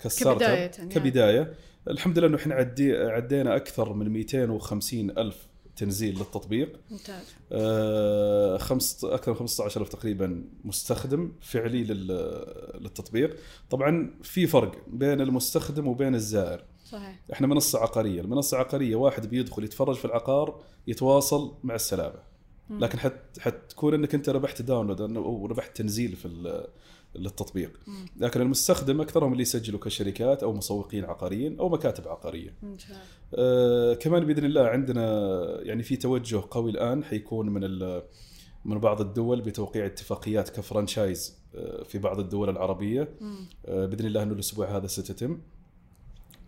ك 0.00 0.06
start 0.06 0.38
كبداية 0.38 0.66
up 0.66 0.78
يعني. 0.78 0.90
كبداية. 0.90 1.54
الحمد 1.88 2.18
لله 2.18 2.28
أنه 2.28 2.36
إحنا 2.36 2.54
عدي 2.54 2.96
عدينا 2.96 3.56
أكثر 3.56 3.92
من 3.92 4.08
250 4.08 5.10
ألف 5.10 5.46
تنزيل 5.76 6.18
للتطبيق. 6.18 6.80
ممتاز. 6.90 7.24
آه، 7.52 8.56
خمس 8.58 9.04
أكثر 9.04 9.30
من 9.32 9.36
15000 9.38 9.88
تقريبا 9.88 10.44
مستخدم 10.64 11.32
فعلي 11.40 11.84
لل- 11.84 12.76
للتطبيق. 12.80 13.36
طبعا 13.70 14.14
في 14.22 14.46
فرق 14.46 14.72
بين 14.88 15.20
المستخدم 15.20 15.86
وبين 15.88 16.14
الزائر. 16.14 16.64
صحيح. 16.84 17.20
إحنا 17.32 17.46
منصة 17.46 17.78
عقارية 17.78 18.20
المنصة 18.20 18.56
عقارية 18.58 18.96
واحد 18.96 19.30
بيدخل 19.30 19.64
يتفرج 19.64 19.96
في 19.96 20.04
العقار 20.04 20.60
يتواصل 20.86 21.54
مع 21.62 21.74
السلامة. 21.74 22.32
لكن 22.70 22.98
حت 22.98 23.38
حتكون 23.40 23.94
إنك 23.94 24.14
أنت 24.14 24.28
ربحت 24.28 24.62
داونلود 24.62 25.00
أو 25.00 25.46
ربحت 25.46 25.76
تنزيل 25.76 26.16
في 26.16 26.28
ال- 26.28 26.66
للتطبيق. 27.14 27.80
لكن 28.16 28.40
المستخدم 28.40 29.00
أكثرهم 29.00 29.32
اللي 29.32 29.42
يسجلوا 29.42 29.80
كشركات 29.80 30.42
أو 30.42 30.52
مسوقين 30.52 31.04
عقاريين 31.04 31.58
أو 31.58 31.68
مكاتب 31.68 32.08
عقارية 32.08 32.54
آه، 33.34 33.94
كمان 33.94 34.26
بإذن 34.26 34.44
الله 34.44 34.62
عندنا 34.62 35.02
يعني 35.62 35.82
في 35.82 35.96
توجه 35.96 36.42
قوي 36.50 36.70
الآن 36.70 37.04
حيكون 37.04 37.48
من 37.48 37.62
من 38.64 38.78
بعض 38.78 39.00
الدول 39.00 39.40
بتوقيع 39.40 39.86
اتفاقيات 39.86 40.50
ك 40.50 40.59
franchise 40.59 41.38
آه، 41.54 41.82
في 41.82 41.98
بعض 41.98 42.18
الدول 42.18 42.48
العربية. 42.48 43.08
آه، 43.66 43.86
بإذن 43.86 44.06
الله 44.06 44.22
إنه 44.22 44.32
الأسبوع 44.32 44.76
هذا 44.76 44.86
ستتم 44.86 45.40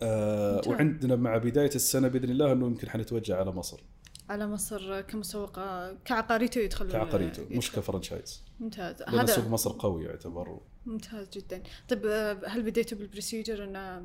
آه،. 0.03 0.61
وعندنا 0.67 1.17
مع 1.17 1.37
بداية 1.39 1.75
السنة 1.75 2.09
بإذن 2.09 2.31
الله 2.31 2.53
إنه 2.53 2.67
يمكن 2.67 2.91
حنتوجه 2.91 3.37
على 3.37 3.53
مصر 3.53 3.81
على 4.29 4.47
مصر 4.47 5.01
كمسوق 5.01 5.59
كعقاريتو 6.05 6.61
يدخل 6.61 6.93
كعقاريته 6.93 7.43
مش 7.51 7.67
يدخل. 7.69 7.81
ك 7.81 7.87
franchise 7.87 8.43
ممتاز. 8.61 9.03
لأن 9.03 9.27
سوق 9.27 9.39
هذا 9.39 9.49
مصر 9.49 9.77
قوي 9.79 10.05
يعتبر. 10.05 10.59
ممتاز 10.87 11.29
جدا. 11.31 11.63
طيب 11.89 12.07
هل 12.47 12.63
بديتوا 12.63 12.99
بالبروسيجر 12.99 13.65
إنه 13.65 14.03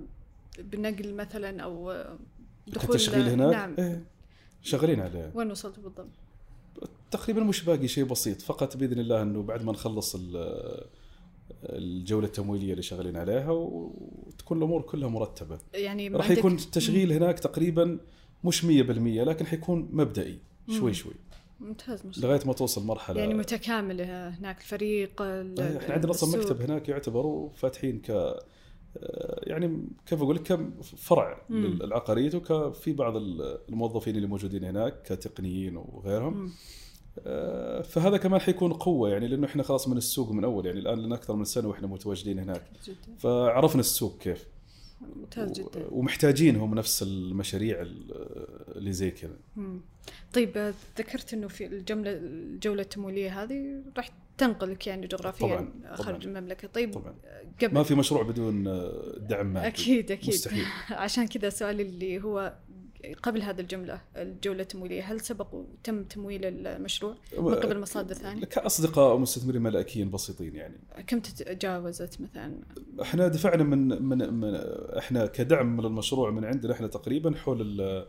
بالنقل 0.59 1.13
مثلا 1.13 1.63
أو 1.63 1.93
دخول؟ 2.67 2.95
كتشغيل 2.95 3.29
هناك؟ 3.29 3.53
نعم. 3.53 3.75
إيه. 3.79 4.03
شغالين 4.61 4.99
عليه. 4.99 5.31
وين 5.35 5.51
وصلتوا 5.51 5.83
بالضبط؟ 5.83 6.09
تقريبا 7.11 7.43
مش 7.43 7.63
باقي 7.63 7.87
شيء 7.87 8.03
بسيط. 8.03 8.41
فقط 8.41 8.77
بإذن 8.77 8.99
الله 8.99 9.21
إنه 9.21 9.43
بعد 9.43 9.63
ما 9.63 9.71
نخلص 9.71 10.15
ال- 10.15 10.87
الجولة 11.63 12.27
التمويلية 12.27 12.71
اللي 12.71 12.81
شغالين 12.81 13.17
عليها 13.17 13.51
وتكون 13.51 14.57
الأمور 14.57 14.81
كلها 14.81 15.09
مرتبة. 15.09 15.57
يعني 15.73 16.07
راح 16.09 16.31
يكون 16.31 16.53
التشغيل 16.55 17.13
هناك 17.13 17.39
تقريبا 17.39 17.99
مش 18.43 18.65
100% 18.65 18.67
لكن 18.67 19.45
حيكون 19.45 19.89
مبدئي 19.91 20.39
شوي. 20.69 20.93
شوي 20.93 21.13
ممتاز 21.59 22.01
الله 22.01 22.13
لغاية 22.27 22.47
ما 22.47 22.53
توصل 22.53 22.85
مرحلة 22.85 23.19
يعني 23.19 23.33
متكاملة 23.33 24.29
هناك 24.29 24.57
الفريق 24.57 25.21
ال- 25.21 25.59
إيه، 25.59 25.77
إحنا 25.77 25.93
عندنا 25.93 26.11
أصلا. 26.11 26.39
مكتب 26.39 26.61
هناك 26.61 26.89
يعتبروا 26.89 27.49
فاتحين 27.55 27.99
ك 27.99 28.09
آه، 28.97 29.39
يعني 29.43 29.85
كيف 30.05 30.21
أقول 30.21 30.35
لك 30.35 30.41
كفرع 30.43 31.41
مم. 31.49 31.65
للعقارية 31.65 32.41
وفي 32.49 32.93
بعض 32.93 33.13
الموظفين 33.69 34.15
اللي 34.15 34.27
موجودين 34.27 34.63
هناك 34.63 35.01
كتقنيين 35.01 35.77
وغيرهم 35.77 36.33
مم. 36.37 36.49
آه، 37.25 37.81
فهذا 37.81 38.17
كمان 38.17 38.39
حيكون 38.41 38.73
قوة 38.73 39.09
يعني 39.09 39.27
لأنه 39.27 39.47
إحنا 39.47 39.63
خلاص 39.63 39.87
من 39.87 39.97
السوق 39.97 40.31
من 40.31 40.43
أول 40.43 40.65
يعني 40.65 40.79
الآن 40.79 40.99
لنا 40.99 41.15
أكثر 41.15 41.35
من 41.35 41.43
سنة 41.45 41.67
وإحنا 41.67 41.87
متواجدين 41.87 42.39
هناك 42.39 42.63
جدا 42.85 43.15
فعرفنا 43.17 43.79
السوق 43.79 44.17
كيف 44.17 44.47
ممتاز 45.15 45.51
جدا. 45.51 45.87
ومحتاجينهم 45.91 46.75
نفس 46.75 47.03
المشاريع 47.03 47.81
ال- 47.81 48.13
اللي 48.77 48.93
زي 48.93 49.11
كذا. 49.11 49.37
طيب 50.33 50.73
ذكرت 50.99 51.33
إنه 51.33 51.47
في 51.47 51.65
الجمله 51.65 52.11
الجولة 52.11 52.81
التمويلية 52.81 53.43
هذه 53.43 53.83
راح 53.97 54.09
تنقلك 54.37 54.87
يعني 54.87 55.07
جغرافيا 55.07 55.47
طبعاً، 55.47 55.95
خارج 55.95 56.23
طبعاً. 56.23 56.37
المملكة. 56.37 56.67
طيب 56.67 56.93
طبعا. 56.93 57.15
قبل 57.63 57.73
ما 57.73 57.83
في 57.83 57.95
مشروع 57.95 58.23
بدون 58.23 58.63
دعم 59.27 59.53
مالي 59.53 59.67
أكيد 59.67 60.11
أكيد. 60.11 60.29
مستحيل. 60.29 60.65
عشان 60.89 61.27
كذا 61.27 61.49
سؤالي 61.49 61.83
اللي 61.83 62.23
هو 62.23 62.53
قبل 63.23 63.41
هذه 63.41 63.59
الجملة 63.61 64.01
الجولة 64.15 64.61
التمويلية 64.61 65.03
هل 65.11 65.21
سبق 65.21 65.53
وتم 65.55 66.03
تمويل 66.03 66.45
المشروع 66.67 67.15
من 67.37 67.53
قبل 67.55 67.79
مصادر 67.79 68.13
ثانية؟ 68.15 68.45
كاصدقاء 68.45 69.15
ومستثمرين 69.15 69.61
ملائكيين 69.61 70.11
بسيطين 70.11 70.55
يعني 70.55 70.75
كم 71.07 71.19
تجاوزت 71.19 72.21
مثلا؟ 72.21 72.53
إحنا 73.01 73.27
دفعنا 73.27 73.63
من 73.63 74.03
من, 74.03 74.33
من 74.33 74.55
إحنا 74.97 75.25
كدعم 75.25 75.81
للمشروع 75.81 76.31
من 76.31 76.45
عندنا 76.45 76.73
إحنا 76.73 76.87
تقريبا 76.87 77.35
حول 77.35 77.61
ال- 77.61 78.05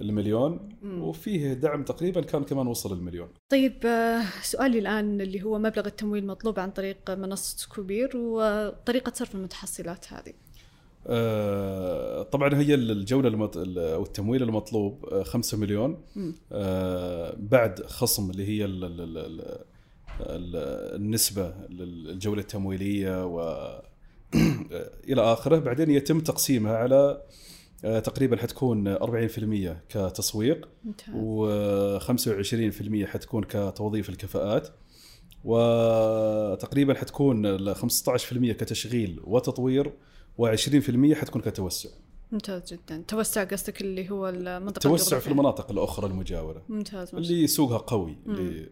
المليون 0.00 0.68
مم. 0.82 1.02
وفيه 1.02 1.52
دعم 1.52 1.84
تقريبا 1.84 2.20
كان 2.20 2.44
كمان 2.44 2.66
وصل 2.66 2.92
المليون 2.92 3.28
طيب 3.48 3.86
آه، 3.86 4.22
سؤالي 4.42 4.78
الآن 4.78 5.20
اللي 5.20 5.42
هو 5.42 5.58
مبلغ 5.58 5.86
التمويل 5.86 6.22
المطلوب 6.22 6.58
عن 6.60 6.70
طريق 6.70 7.10
منصة 7.10 7.56
سكوبير 7.58 8.10
وطريقة 8.16 9.12
صرف 9.14 9.34
المتحصلات 9.34 10.12
هذه 10.12 10.32
آه، 11.06 12.22
طبعا 12.22 12.54
هي 12.54 12.74
الجولة 12.74 13.28
المط... 13.28 13.56
أو 13.56 14.02
التمويل 14.02 14.42
المطلوب 14.42 15.04
آه، 15.04 15.22
5 15.22 15.58
مليون. 15.58 15.98
مم. 16.16 16.34
آه، 16.52 17.34
بعد 17.38 17.82
خصم 17.86 18.30
اللي 18.30 18.48
هي 18.48 18.64
ال... 18.64 18.84
ال... 18.84 19.00
ال... 19.00 19.18
ال... 19.18 19.56
ال- 20.20 20.96
النسبة 20.96 21.54
للجولة 21.70 22.40
التمويلية 22.40 23.26
و 23.26 23.66
إلى 25.10 25.22
آخره. 25.22 25.58
بعدين 25.58 25.90
يتم 25.90 26.20
تقسيمها 26.20 26.76
على 26.76 27.22
آه، 27.84 27.98
تقريبا 27.98 28.36
حتكون 28.36 28.96
40% 28.96 29.00
كتسويق 29.88 30.68
ممتاز. 30.84 31.14
و25% 32.02 33.06
حتكون 33.06 33.44
كتوظيف 33.44 34.08
الكفاءات 34.08 34.68
وتقريبا 35.44 36.94
حتكون 36.94 37.46
ال 37.46 37.76
15% 37.76 37.82
كتشغيل 38.52 39.20
وتطوير 39.24 39.92
و20% 40.40 41.14
حتكون 41.14 41.42
كتوسع. 41.42 41.88
ممتاز 42.32 42.72
جدا. 42.72 43.04
توسع 43.08 43.44
قصدك 43.44 43.80
اللي 43.80 44.10
هو 44.10 44.28
المنطقة 44.28 44.80
توسع 44.80 45.18
في. 45.18 45.28
المناطق 45.28 45.70
الأخرى 45.70 46.06
المجاورة. 46.06 46.62
ممتاز 46.68 47.10
شاء 47.10 47.20
اللي 47.20 47.46
سوقها 47.46 47.78
قوي 47.78 48.16
اللي 48.26 48.68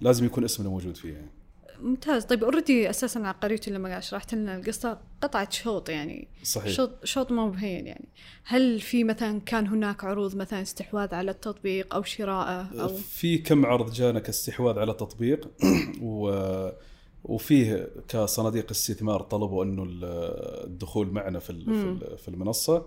لازم 0.00 0.26
يكون 0.26 0.44
اسمنا 0.44 0.68
موجود 0.68 0.96
فيها. 0.96 1.28
ممتاز. 1.80 2.24
طيب 2.24 2.44
اوريدي 2.44 2.90
أساسا 2.90 3.18
عقاريته 3.18 3.72
لما 3.72 4.00
شرحت 4.00 4.34
لنا 4.34 4.56
القصة 4.56 5.00
قطعة 5.22 5.50
شوط 5.50 5.88
يعني. 5.88 6.28
صحيح. 6.42 6.72
شوط 6.72 7.04
شوط 7.04 7.32
مو 7.32 7.50
بهين 7.50 7.86
يعني. 7.86 8.08
هل 8.44 8.80
في 8.80 9.04
مثلا 9.04 9.40
كان 9.40 9.66
هناك 9.66 10.04
عروض 10.04 10.36
مثلا 10.36 10.62
استحواذ 10.62 11.14
على 11.14 11.30
التطبيق 11.30 11.94
أو 11.94 12.02
شراءه 12.02 12.80
أو؟ 12.80 12.88
في 12.88 13.38
كم 13.38 13.66
عرض 13.66 13.92
جانا 13.92 14.20
كاستحواذ 14.20 14.78
على 14.78 14.90
التطبيق. 14.92 15.50
و 16.02 16.30
وفيه 17.24 17.88
كصناديق 18.08 18.70
استثمار 18.70 19.22
طلبوا 19.22 19.64
إنه 19.64 19.82
ال- 19.82 20.04
الدخول 20.64 21.06
معنا 21.12 21.38
في 21.38 21.52
في 22.16 22.28
المنصة. 22.28 22.86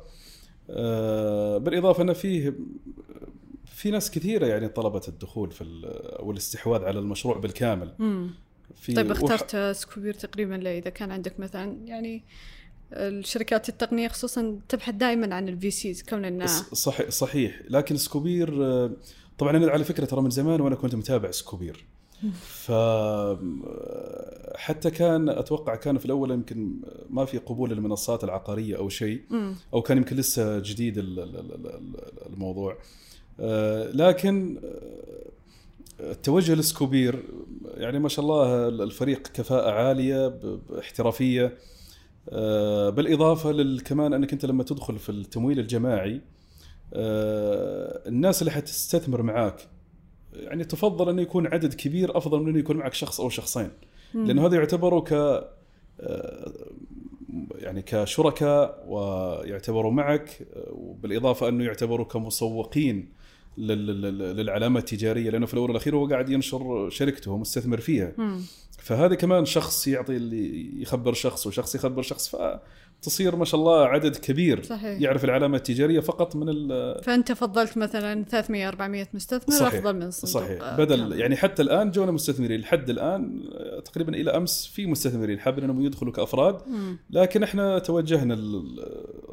آه، 0.69 1.57
بالإضافة 1.57 2.03
ان 2.03 2.13
فيه 2.13 2.53
في 3.65 3.91
ناس 3.91 4.11
كثيرة 4.11 4.45
يعني 4.45 4.67
طلبت 4.67 5.07
الدخول 5.09 5.51
في 5.51 5.63
أو 6.19 6.31
الاستحواذ 6.31 6.83
على 6.83 6.99
المشروع 6.99 7.37
بالكامل. 7.37 7.93
في 8.75 8.93
طيب 8.93 9.11
وح- 9.11 9.31
اخترت 9.31 9.75
سكوبير 9.75 10.13
تقريبا 10.13 10.77
إذا 10.77 10.89
كان 10.89 11.11
عندك 11.11 11.39
مثلا 11.39 11.77
يعني 11.85 12.23
الشركات 12.93 13.69
التقنية 13.69 14.07
خصوصا 14.07 14.59
تبحث 14.69 14.93
دائما 14.93 15.35
عن 15.35 15.49
ال 15.49 15.71
VCs 15.71 16.03
كون 16.03 16.25
انها 16.25 16.47
صحيح 16.73 17.09
صحيح. 17.09 17.61
لكن 17.69 17.97
سكوبير 17.97 18.65
آه، 18.65 18.91
طبعا 19.37 19.57
أنا 19.57 19.71
على 19.71 19.83
فكرة 19.83 20.05
ترى 20.05 20.21
من 20.21 20.29
زمان 20.29 20.61
وأنا 20.61 20.75
كنت 20.75 20.95
متابع 20.95 21.31
سكوبير. 21.31 21.85
ف 22.39 22.71
حتى 24.55 24.91
كان 24.91 25.29
أتوقع 25.29 25.75
كان 25.75 25.97
في 25.97 26.05
الأول 26.05 26.31
يمكن 26.31 26.75
ما 27.09 27.25
في 27.25 27.37
قبول 27.37 27.69
للمنصات 27.69 28.23
العقارية 28.23 28.77
أو 28.77 28.89
شيء. 28.89 29.21
أو 29.73 29.81
كان 29.81 29.97
يمكن 29.97 30.15
لسه 30.15 30.59
جديد 30.59 30.97
ال- 30.97 31.19
ال- 31.19 31.35
ال- 31.39 31.67
ال- 31.67 32.27
الموضوع 32.33 32.77
آه، 33.39 33.91
لكن 33.91 34.59
آه، 34.63 36.11
التوجه 36.11 36.53
لسكوبير 36.55 37.23
يعني 37.73 37.99
ما 37.99 38.09
شاء 38.09 38.25
الله 38.25 38.67
الفريق 38.67 39.21
كفاءة 39.27 39.71
عالية 39.71 40.27
ب- 40.27 40.59
باحترافية 40.69 41.57
آه، 42.29 42.89
بالإضافة 42.89 43.51
لل- 43.51 43.81
كمان 43.81 44.13
أنك 44.13 44.33
أنت 44.33 44.45
لما 44.45 44.63
تدخل 44.63 44.99
في 44.99 45.09
التمويل 45.09 45.59
الجماعي 45.59 46.21
آه، 46.93 48.01
الناس 48.07 48.41
اللي 48.41 48.51
حتستثمر 48.51 49.21
معاك 49.21 49.67
يعني 50.39 50.63
تفضل 50.63 51.09
أنه 51.09 51.21
يكون 51.21 51.47
عدد 51.47 51.73
كبير 51.73 52.17
أفضل 52.17 52.39
من 52.39 52.49
أنه 52.49 52.59
يكون 52.59 52.77
معك 52.77 52.93
شخص 52.93 53.21
أو 53.21 53.29
شخصين. 53.29 53.69
لأنه 54.13 54.45
هذا 54.45 54.55
يعتبروا 54.55 55.01
ك 55.01 55.13
آه، 55.99 56.53
يعني 57.55 57.81
كشركاء 57.81 58.85
ويعتبروا 58.87 59.91
معك 59.91 60.47
وبالإضافة 60.71 61.49
أنه 61.49 61.63
يعتبروا 61.63 62.05
كمسوقين 62.05 63.09
لل- 63.57 64.01
لل- 64.01 64.35
للعلامة 64.37 64.79
التجارية 64.79 65.29
لأنه 65.29 65.45
في 65.45 65.53
الأول 65.53 65.69
والأخير 65.69 65.95
هو 65.95 66.07
قاعد 66.07 66.29
ينشر 66.29 66.89
شركته 66.89 67.31
ومستثمر 67.31 67.77
فيها 67.79 68.11
مم. 68.17 68.41
فهذا 68.79 69.15
كمان 69.15 69.45
شخص 69.45 69.87
يعطي 69.87 70.15
اللي 70.15 70.71
يخبر 70.81 71.13
شخص 71.13 71.47
وشخص 71.47 71.75
يخبر 71.75 72.01
شخص 72.01 72.35
فتصير 73.01 73.35
ما 73.35 73.45
شاء 73.45 73.59
الله 73.59 73.85
عدد 73.85 74.15
كبير 74.15 74.63
صحيح. 74.63 75.01
يعرف 75.01 75.23
العلامة 75.25 75.57
التجارية 75.57 75.99
فقط 75.99 76.35
من 76.35 76.49
ال- 76.49 77.03
فأنت 77.03 77.31
فضلت 77.31 77.77
مثلا 77.77 78.23
300 78.23 78.67
400 78.67 79.07
مستثمر 79.13 79.55
صحيح. 79.55 79.73
أفضل 79.73 79.93
من 79.95 80.11
صندوق 80.11 80.33
صحيح 80.45 80.73
بدل 80.77 80.95
كامل. 80.97 81.19
يعني 81.19 81.35
حتى 81.35 81.61
الآن 81.61 81.91
جونا 81.91 82.11
مستثمرين 82.11 82.59
لحد 82.61 82.89
الآن 82.89 83.43
تقريبا 83.85 84.13
إلى 84.13 84.31
أمس 84.37 84.65
في 84.67 84.85
مستثمرين 84.85 85.39
حابين 85.39 85.63
أنهم 85.63 85.81
يدخلوا 85.85 86.13
كأفراد 86.13 86.67
مم. 86.67 86.97
لكن 87.09 87.43
إحنا 87.43 87.79
توجهنا 87.79 88.33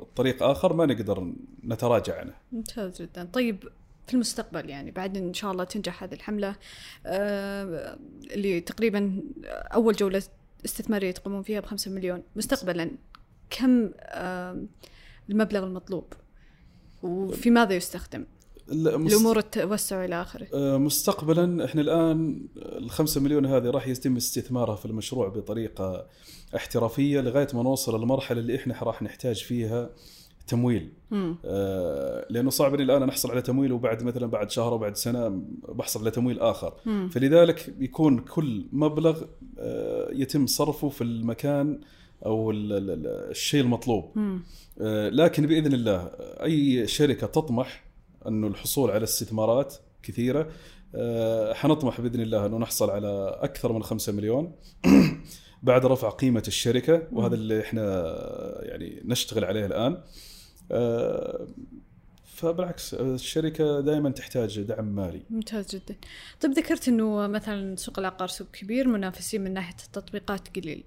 الطريق 0.03 0.42
آخر 0.42 0.72
ما 0.72 0.87
نقدر 0.87 1.33
نتراجع 1.64 2.18
عنه 2.20 2.33
ممتاز 2.53 3.03
جدا 3.03 3.29
طيب 3.33 3.64
في 4.07 4.14
المستقبل 4.14 4.70
يعني 4.70 4.90
بعد 4.90 5.16
إن 5.16 5.35
شاء 5.35 5.53
الله 5.53 5.64
تنجح 5.64 6.03
هذه 6.03 6.14
الحملة 6.14 6.57
آه 7.07 7.98
اللي 8.31 8.61
تقريبا 8.61 9.20
أول 9.75 9.94
جولة 9.94 10.22
استثمارية 10.64 11.11
تقومون 11.11 11.42
فيها 11.42 11.61
بخمسة 11.61 11.90
مليون 11.90 12.22
مستقبلا 12.37 12.90
كم 13.61 13.91
المبلغ 15.31 15.65
المطلوب؟ 15.65 16.05
وفي 17.03 17.51
ماذا 17.51 17.75
يستخدم؟ 17.75 18.25
المست- 18.73 19.12
الأمور 19.12 19.38
التوسع 19.38 20.05
إلى 20.05 20.23
آخره. 20.23 20.47
آه، 20.55 20.77
مستقبلا 20.79 21.65
إحنا 21.65 21.81
الآن 21.81 22.47
الخمسة 22.57 23.21
مليون 23.21 23.47
هذه 23.47 23.71
راح 23.71 23.88
يتم 23.88 24.17
استثمارها 24.17 24.77
في 24.77 24.87
المشروع 24.87 25.29
بطريقة 25.29 26.07
احترافية 26.57 27.21
لغاية 27.21 27.49
ما 27.55 27.62
نوصل 27.62 28.01
للمرحلة 28.01 28.41
اللي 28.41 28.57
إحنا 28.57 28.75
راح 28.83 29.03
نحتاج 29.03 29.43
فيها 29.43 29.91
تمويل. 30.47 30.93
آه، 31.45 32.27
لأنه 32.31 32.51
صعب 32.51 32.75
لي 32.75 32.83
الآن 32.83 33.03
أنا 33.03 33.12
أحصل 33.12 33.31
على 33.31 33.43
تمويل 33.43 33.73
وبعد 33.73 34.03
مثلا 34.03 34.27
بعد 34.27 34.51
شهر 34.51 34.73
أو 34.73 34.79
بعد 34.79 34.97
سنة 34.97 35.43
بحصل 35.69 36.01
على 36.01 36.11
تمويل 36.11 36.41
آخر. 36.41 36.75
مم. 36.87 37.09
فلذلك 37.12 37.71
بيكون 37.71 38.19
كل 38.19 38.67
مبلغ 38.73 39.23
آه، 39.59 40.09
يتم 40.12 40.47
صرفه 40.47 40.88
في 40.88 41.05
المكان 41.05 41.81
أو 42.27 42.51
ال- 42.51 42.73
ال- 42.73 42.91
ال- 42.91 43.31
الشيء 43.31 43.61
المطلوب. 43.61 44.13
مم. 44.19 44.43
آه، 44.81 45.09
لكن 45.09 45.47
بإذن 45.47 45.73
الله 45.73 46.11
أي 46.43 46.87
شركة 46.87 47.27
تطمح 47.27 47.85
انه 48.29 48.47
الحصول 48.47 48.91
على 48.91 49.05
استثمارات 49.05 49.75
كثيرة 50.03 50.49
آه، 50.95 51.53
حنطمح 51.53 52.01
بإذن 52.01 52.21
الله 52.21 52.47
أنه 52.47 52.59
نحصل 52.59 52.91
على 52.91 53.39
أكثر 53.41 53.73
من 53.73 53.83
5 53.83 54.13
مليون 54.13 54.53
بعد 55.63 55.87
رفع 55.87 56.09
قيمة 56.11 56.43
الشركة 56.49 57.03
وهذا 57.13 57.35
اللي 57.35 57.61
إحنا 57.61 57.83
يعني 58.63 59.03
نشتغل 59.05 59.45
عليه 59.45 59.67
الآن. 59.67 59.99
آه، 60.73 61.47
فبالعكس 62.35 62.95
الشركة 62.95 63.81
دائما 63.81 64.11
تحتاج 64.11 64.61
دعم 64.61 64.85
مالي. 64.85 65.23
ممتاز 65.31 65.75
جدا. 65.77 65.97
طيب 66.40 66.53
ذكرت 66.53 66.88
إنه 66.88 67.27
مثلا 67.27 67.77
سوق 67.77 67.99
العقار 67.99 68.29
سوق 68.29 68.47
كبير 68.53 68.88
منافسين 68.88 69.45
من 69.45 69.55
ناحية 69.55 69.77
التطبيقات 69.87 70.57
قليل. 70.59 70.85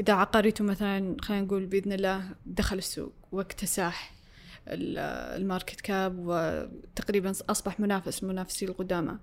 إذا 0.00 0.12
عقاريته 0.12 0.64
مثلا 0.64 1.16
خلينا 1.20 1.44
نقول 1.44 1.66
بإذن 1.66 1.92
الله 1.92 2.22
دخل 2.46 2.78
السوق 2.78 3.12
واكتساح 3.32 4.14
ال- 4.68 4.98
الماركت 5.40 5.80
كاب 5.80 6.18
وتقريبا 6.18 7.32
أصبح 7.50 7.80
منافس 7.80 8.22
من 8.22 8.30
المنافسين 8.30 8.68
القدامى. 8.68 9.18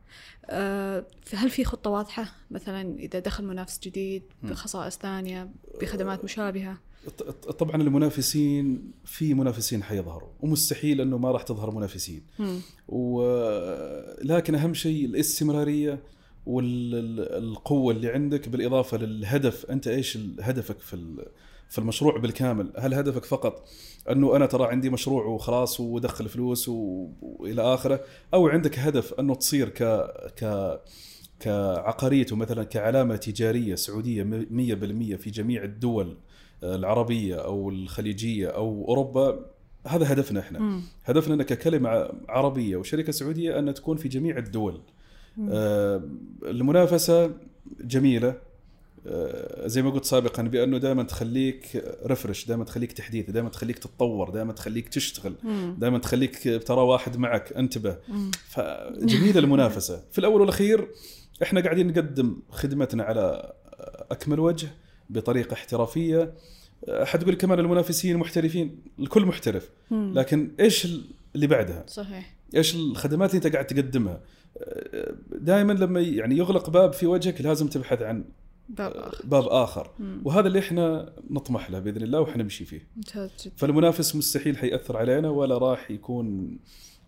آه، 0.45 1.05
هل 1.33 1.49
في 1.49 1.63
خطة 1.63 1.89
واضحة؟ 1.89 2.25
مثلا 2.51 2.99
إذا 2.99 3.19
دخل 3.19 3.43
منافس 3.45 3.79
جديد 3.79 4.23
بخصائص 4.43 4.97
ثانية 4.97 5.49
بخدمات 5.81 6.23
مشابهة؟ 6.23 6.77
طبعا 7.59 7.75
المنافسين 7.81 8.91
في 9.05 9.33
منافسين 9.33 9.83
حيظهروا 9.83 10.29
ومستحيل 10.41 11.01
إنه 11.01 11.17
ما 11.17 11.31
راح 11.31 11.41
تظهر 11.43 11.71
منافسين. 11.71 12.21
مم. 12.39 12.59
ولكن 12.87 14.55
أهم 14.55 14.73
شيء 14.73 15.05
الاستمرارية 15.05 15.99
والقوة 16.45 17.93
اللي 17.93 18.09
عندك 18.09 18.49
بالإضافة 18.49 18.97
للهدف 18.97 19.65
أنت 19.65 19.87
إيش 19.87 20.17
هدفك 20.39 20.79
في 20.79 20.93
ال- 20.93 21.25
في 21.69 21.77
المشروع 21.79 22.17
بالكامل؟ 22.17 22.73
هل 22.77 22.93
هدفك 22.93 23.25
فقط 23.25 23.67
إنه 24.11 24.35
أنا 24.35 24.45
ترى 24.45 24.65
عندي 24.65 24.89
مشروع 24.89 25.25
وخلاص 25.25 25.79
ودخل 25.79 26.29
فلوس 26.29 26.69
و- 26.69 27.09
وإلى 27.21 27.61
آخره؟ 27.61 27.99
أو 28.33 28.47
عندك 28.47 28.79
هدف 28.79 29.13
إنه 29.13 29.35
تصير 29.35 29.69
ك 29.69 29.83
ك 30.41 30.71
كعقاريته 31.39 32.35
مثلا 32.35 32.63
كعلامة 32.63 33.15
تجارية 33.15 33.75
سعودية 33.75 34.23
100% 34.23 35.15
في 35.15 35.29
جميع 35.29 35.63
الدول 35.63 36.17
العربية 36.75 37.35
أو 37.35 37.69
الخليجية 37.69 38.47
أو 38.47 38.85
أوروبا 38.87 39.45
هذا 39.87 40.13
هدفنا 40.13 40.39
إحنا. 40.39 40.59
مم. 40.59 40.81
هدفنا 41.05 41.43
ككلمة 41.43 42.09
عربية 42.29 42.77
وشركة 42.77 43.11
سعودية 43.11 43.59
أن 43.59 43.73
تكون 43.73 43.97
في 43.97 44.07
جميع 44.07 44.37
الدول. 44.37 44.81
آه، 45.49 46.03
المنافسة 46.43 47.31
جميلة. 47.81 48.35
آه، 49.07 49.67
زي 49.67 49.81
ما 49.81 49.89
قلت 49.89 50.05
سابقا 50.05 50.43
بأنه 50.43 50.77
دائما 50.77 51.03
تخليك 51.03 51.83
رفرش 52.05 52.45
دائما 52.45 52.63
تخليك 52.63 52.91
تحديث 52.91 53.29
دائما 53.29 53.49
تخليك 53.49 53.79
تتطور 53.79 54.29
دائما 54.29 54.53
تخليك 54.53 54.89
تشتغل. 54.89 55.33
دائما 55.77 55.97
تخليك 55.97 56.63
ترى 56.67 56.81
واحد 56.81 57.17
معك 57.17 57.53
انتبه. 57.53 57.97
فجميلة 58.49 59.39
المنافسة. 59.39 60.03
في 60.11 60.19
الأول 60.19 60.41
والأخير 60.41 60.87
إحنا 61.43 61.61
قاعدين 61.61 61.87
نقدم 61.87 62.37
خدمتنا 62.49 63.03
على 63.03 63.53
أكمل 64.11 64.39
وجه. 64.39 64.67
بطريقة 65.09 65.53
احترافية. 65.53 66.33
حتقول 66.89 67.35
كمان 67.35 67.59
المنافسين 67.59 68.17
محترفين 68.17 68.79
الكل 68.99 69.25
محترف. 69.25 69.69
لكن 69.91 70.51
إيش 70.59 70.87
اللي 71.35 71.47
بعدها؟ 71.47 71.83
صحيح. 71.87 72.35
إيش 72.55 72.75
الخدمات 72.75 73.29
اللي 73.29 73.45
أنت 73.45 73.53
قاعد 73.53 73.67
تقدمها؟ 73.67 74.21
دائما 75.31 75.73
لما 75.73 76.01
يعني 76.01 76.37
يغلق 76.37 76.69
باب 76.69 76.93
في 76.93 77.05
وجهك 77.05 77.41
لازم 77.41 77.67
تبحث 77.67 78.01
عن 78.01 78.25
باب 78.69 78.91
آخر. 78.91 79.25
باب 79.25 79.43
آخر. 79.43 79.91
مم. 79.99 80.21
وهذا 80.25 80.47
اللي 80.47 80.59
إحنا 80.59 81.13
نطمح 81.29 81.71
له 81.71 81.79
بإذن 81.79 82.03
الله 82.03 82.21
وحنمشي 82.21 82.65
فيه. 82.65 82.87
ممتاز 82.95 83.29
جدا. 83.45 83.55
فالمنافس 83.57 84.15
مستحيل 84.15 84.57
حيأثر 84.57 84.97
علينا 84.97 85.29
ولا 85.29 85.57
راح 85.57 85.91
يكون 85.91 86.57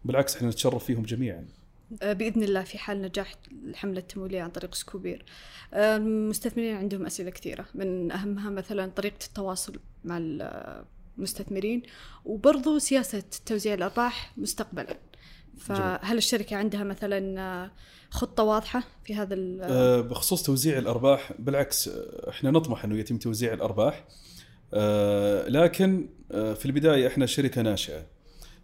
بالعكس 0.05 0.35
إحنا 0.35 0.47
نتشرف 0.47 0.83
فيهم 0.83 1.03
جميعا. 1.03 1.45
بإذن 1.91 2.43
الله 2.43 2.63
في 2.63 2.77
حال 2.77 3.01
نجاح 3.01 3.35
الحملة 3.65 3.99
التمويلية 3.99 4.41
عن 4.41 4.49
طريق 4.49 4.75
سكوبير. 4.75 5.25
آه، 5.73 5.97
المستثمرين 5.97 6.75
عندهم 6.75 7.05
أسئلة 7.05 7.29
كثيرة 7.29 7.65
من 7.75 8.11
أهمها 8.11 8.49
مثلا 8.49 8.91
طريقة 8.95 9.25
التواصل 9.27 9.79
مع 10.03 10.17
المستثمرين 11.17 11.83
وبرضو 12.25 12.79
سياسة 12.79 13.23
توزيع 13.45 13.73
الأرباح 13.73 14.33
مستقبلا. 14.37 14.97
فهل 15.57 16.17
الشركة 16.17 16.55
عندها 16.55 16.83
مثلا 16.83 17.41
آه، 17.41 17.71
خطة 18.09 18.43
واضحة 18.43 18.83
في 19.03 19.15
هذا 19.15 19.35
بخصوص 20.01 20.43
توزيع 20.43 20.77
الأرباح 20.77 21.33
بالعكس 21.39 21.89
إحنا 22.29 22.51
نطمح 22.51 22.83
إنه 22.83 22.97
يتم 22.97 23.17
توزيع 23.17 23.53
الأرباح. 23.53 24.05
لكن 25.47 26.09
في 26.29 26.65
البداية 26.65 27.07
إحنا 27.07 27.25
شركة 27.25 27.61
ناشئة. 27.61 28.16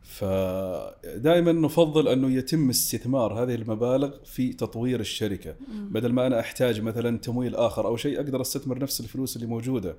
فدائما 0.04 1.52
نفضل 1.52 2.08
أنه 2.08 2.32
يتم 2.32 2.70
استثمار 2.70 3.44
هذه 3.44 3.56
المبالغ 3.56 4.12
في 4.26 4.54
تطوير 4.54 5.00
الشركة. 5.00 5.56
بدل 5.70 6.14
ما 6.14 6.28
أنا 6.28 6.40
أحتاج 6.40 6.82
مثلا 6.82 7.18
تمويل 7.18 7.56
آخر 7.56 7.88
أو 7.88 7.98
شيء 7.98 8.18
أقدر 8.18 8.42
أستثمر 8.42 8.80
نفس 8.80 9.00
الفلوس 9.00 9.36
اللي 9.36 9.48
موجودة. 9.48 9.96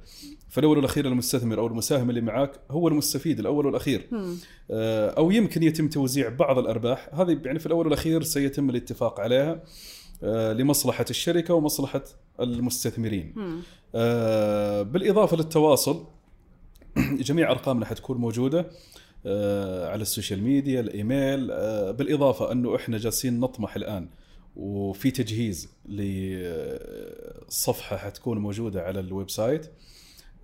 فالأول 0.49 0.77
والأخير 0.77 1.07
المستثمر 1.07 1.59
أو 1.59 1.67
المساهم 1.67 2.11
اللي 2.11 2.21
معاك 2.21 2.53
هو 2.71 2.88
المستفيد 2.88 3.38
الأول 3.38 3.67
والأخير. 3.67 4.09
آه، 4.71 5.11
أو 5.11 5.31
يمكن 5.31 5.62
يتم 5.62 5.88
توزيع 5.88 6.29
بعض 6.29 6.59
الأرباح. 6.59 7.09
هذه 7.12 7.38
يعني 7.45 7.59
في 7.59 7.67
الأول 7.67 7.87
والأخير 7.87 8.23
سيتم 8.23 8.71
الاتفاق 8.71 9.21
عليها 9.21 9.62
آه، 10.23 10.53
لمصلحة 10.53 11.07
الشركة 11.11 11.55
ومصلحة 11.55 12.05
المستثمرين. 12.40 13.35
آه، 13.95 14.83
بالإضافة 14.83 15.37
للتواصل 15.37 16.05
جميع 17.29 17.51
أرقامنا 17.51 17.87
حتكون 17.87 18.17
موجودة. 18.17 18.67
على 19.27 20.03
ال 20.03 20.08
social 20.08 20.43
media 20.43 20.81
الإيميل 20.81 21.51
آه، 21.51 21.91
بالإضافة 21.91 22.53
أنه 22.53 22.77
إحنا 22.77 22.99
جالسين 22.99 23.41
نطمح 23.41 23.77
الآن 23.77 24.09
وفي 24.57 25.11
تجهيز 25.11 25.69
لصفحة 27.49 27.97
حتكون 27.97 28.39
موجودة 28.39 28.83
على 28.83 29.01
ال 29.01 29.31
website 29.31 29.71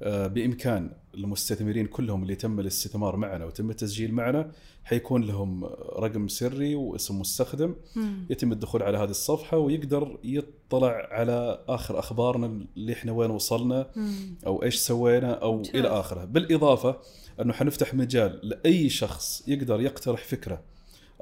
آه، 0.02 0.26
بإمكان 0.26 0.90
المستثمرين 1.14 1.86
كلهم 1.86 2.22
اللي 2.22 2.34
تم 2.34 2.60
الاستثمار 2.60 3.16
معنا 3.16 3.44
وتم 3.44 3.70
التسجيل 3.70 4.14
معنا 4.14 4.50
حيكون 4.84 5.22
لهم 5.24 5.64
رقم 5.98 6.28
سري 6.28 6.74
واسم 6.74 7.20
مستخدم 7.20 7.74
مم. 7.96 8.26
يتم 8.30 8.52
الدخول 8.52 8.82
على 8.82 8.98
هذه 8.98 9.10
الصفحة 9.10 9.58
ويقدر 9.58 10.18
يطلع 10.24 11.08
على 11.10 11.64
آخر 11.68 11.98
أخبارنا 11.98 12.66
اللي 12.76 12.92
إحنا 12.92 13.12
وين 13.12 13.30
وصلنا 13.30 13.90
مم. 13.96 14.38
أو 14.46 14.62
إيش 14.62 14.76
سوينا 14.76 15.32
أو. 15.32 15.62
إلى 15.74 15.88
آخره 15.88 16.24
بالإضافة 16.24 16.96
أنه 17.40 17.52
حنفتح 17.52 17.94
مجال 17.94 18.40
لأي 18.42 18.88
شخص 18.88 19.48
يقدر 19.48 19.80
يقترح 19.80 20.24
فكرة 20.24 20.62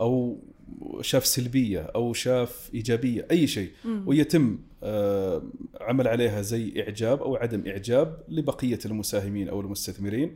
أو 0.01 0.43
شاف 1.01 1.27
سلبية 1.27 1.81
أو 1.81 2.13
شاف 2.13 2.71
إيجابية 2.75 3.27
أي 3.31 3.47
شيء. 3.47 3.71
ويتم 4.07 4.59
آه، 4.83 5.43
عمل 5.81 6.09
عليها 6.09 6.43
زي 6.43 6.83
إعجاب 6.83 7.23
أو 7.23 7.37
عدم 7.37 7.63
إعجاب 7.67 8.23
لبقية 8.29 8.79
المساهمين 8.87 9.49
أو 9.49 9.61
المستثمرين. 9.61 10.35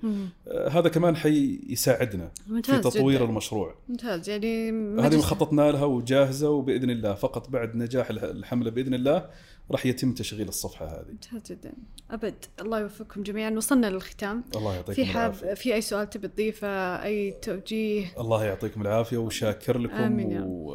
آه، 0.48 0.68
هذا 0.68 0.88
كمان 0.88 1.16
حيساعدنا 1.16 2.30
في 2.62 2.78
تطوير 2.78 3.16
جداً. 3.16 3.24
المشروع. 3.24 3.74
ممتاز 3.88 4.28
يعني 4.28 4.70
هذه 5.00 5.16
مخططنا 5.16 5.70
لها 5.72 5.84
وجاهزة 5.84 6.50
وبإذن 6.50 6.90
الله 6.90 7.14
فقط 7.14 7.50
بعد 7.50 7.76
نجاح 7.76 8.10
الح- 8.10 8.22
الحملة 8.22 8.70
بإذن 8.70 8.94
الله 8.94 9.30
راح 9.70 9.86
يتم 9.86 10.12
تشغيل 10.12 10.48
الصفحة 10.48 10.86
هذه. 10.86 11.06
ممتاز 11.10 11.52
جدا. 11.52 11.72
أبد 12.10 12.34
الله 12.60 12.80
يوفقكم 12.80 13.22
جميعا. 13.22 13.50
وصلنا 13.50 13.86
للختام. 13.86 14.44
الله 14.56 14.74
يعطيكم 14.74 14.92
في 14.92 15.04
حاب 15.04 15.32
العافية. 15.32 15.54
في 15.54 15.74
أي 15.74 15.80
سؤال 15.80 16.10
تبي 16.10 16.28
تضيفه 16.28 16.68
أي 17.04 17.30
توجيه؟ 17.42 18.06
الله 18.18 18.44
يعطيكم 18.44 18.82
العافية 18.82 19.16
وشاكر 19.16 19.78
لكم. 19.78 19.94
آمين. 19.94 20.21
يا 20.30 20.40
رب. 20.40 20.46
و 20.48 20.74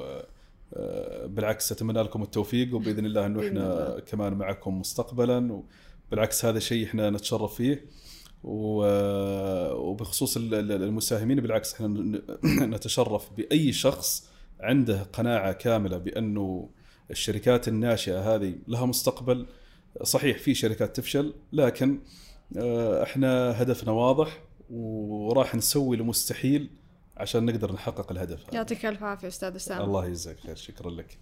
آه، 0.74 1.26
بالعكس 1.26 1.72
أتمنى 1.72 2.02
لكم 2.02 2.24
التوفيق 2.24 2.76
وبإذن 2.76 3.06
الله 3.06 3.26
إنه 3.26 3.48
إحنا. 3.48 4.00
كمان 4.00 4.34
معكم 4.34 4.80
مستقبلا 4.80 5.64
وبالعكس 6.10 6.46
هذا 6.46 6.60
شيء 6.60 6.86
إحنا 6.86 7.10
نتشرف 7.10 7.56
فيه 7.56 7.86
و- 8.44 9.74
وبخصوص 9.74 10.38
ال- 10.38 10.54
ال- 10.54 10.72
المساهمين 10.84 11.42
بالعكس 11.42 11.74
إحنا 11.74 11.88
نتشرف 12.66 13.30
بأي 13.38 13.74
شخص 13.74 14.30
عنده 14.60 15.04
قناعة 15.14 15.52
كاملة 15.54 15.98
بأنه 15.98 16.70
الشركات 17.12 17.68
الناشئة 17.68 18.36
هذه 18.36 18.56
لها 18.68 18.86
مستقبل 18.86 19.46
صحيح 20.04 20.38
في 20.38 20.54
شركات 20.54 20.96
تفشل 20.96 21.34
لكن 21.54 22.00
آه، 22.58 23.04
إحنا 23.04 23.62
هدفنا 23.62 23.92
واضح 23.92 24.44
وراح 24.70 25.56
نسوي 25.56 25.98
المستحيل 25.98 26.70
عشان 27.18 27.46
نقدر 27.46 27.74
نحقق 27.74 28.12
الهدف 28.12 28.54
يعطيك 28.54 28.86
ألف 28.86 29.04
عافية 29.04 29.28
أستاذ 29.28 29.56
أسامة. 29.56 29.84
الله 29.84 30.06
يجزاك 30.06 30.40
خير. 30.40 30.56
شكرا 30.56 30.90
لك. 30.92 31.18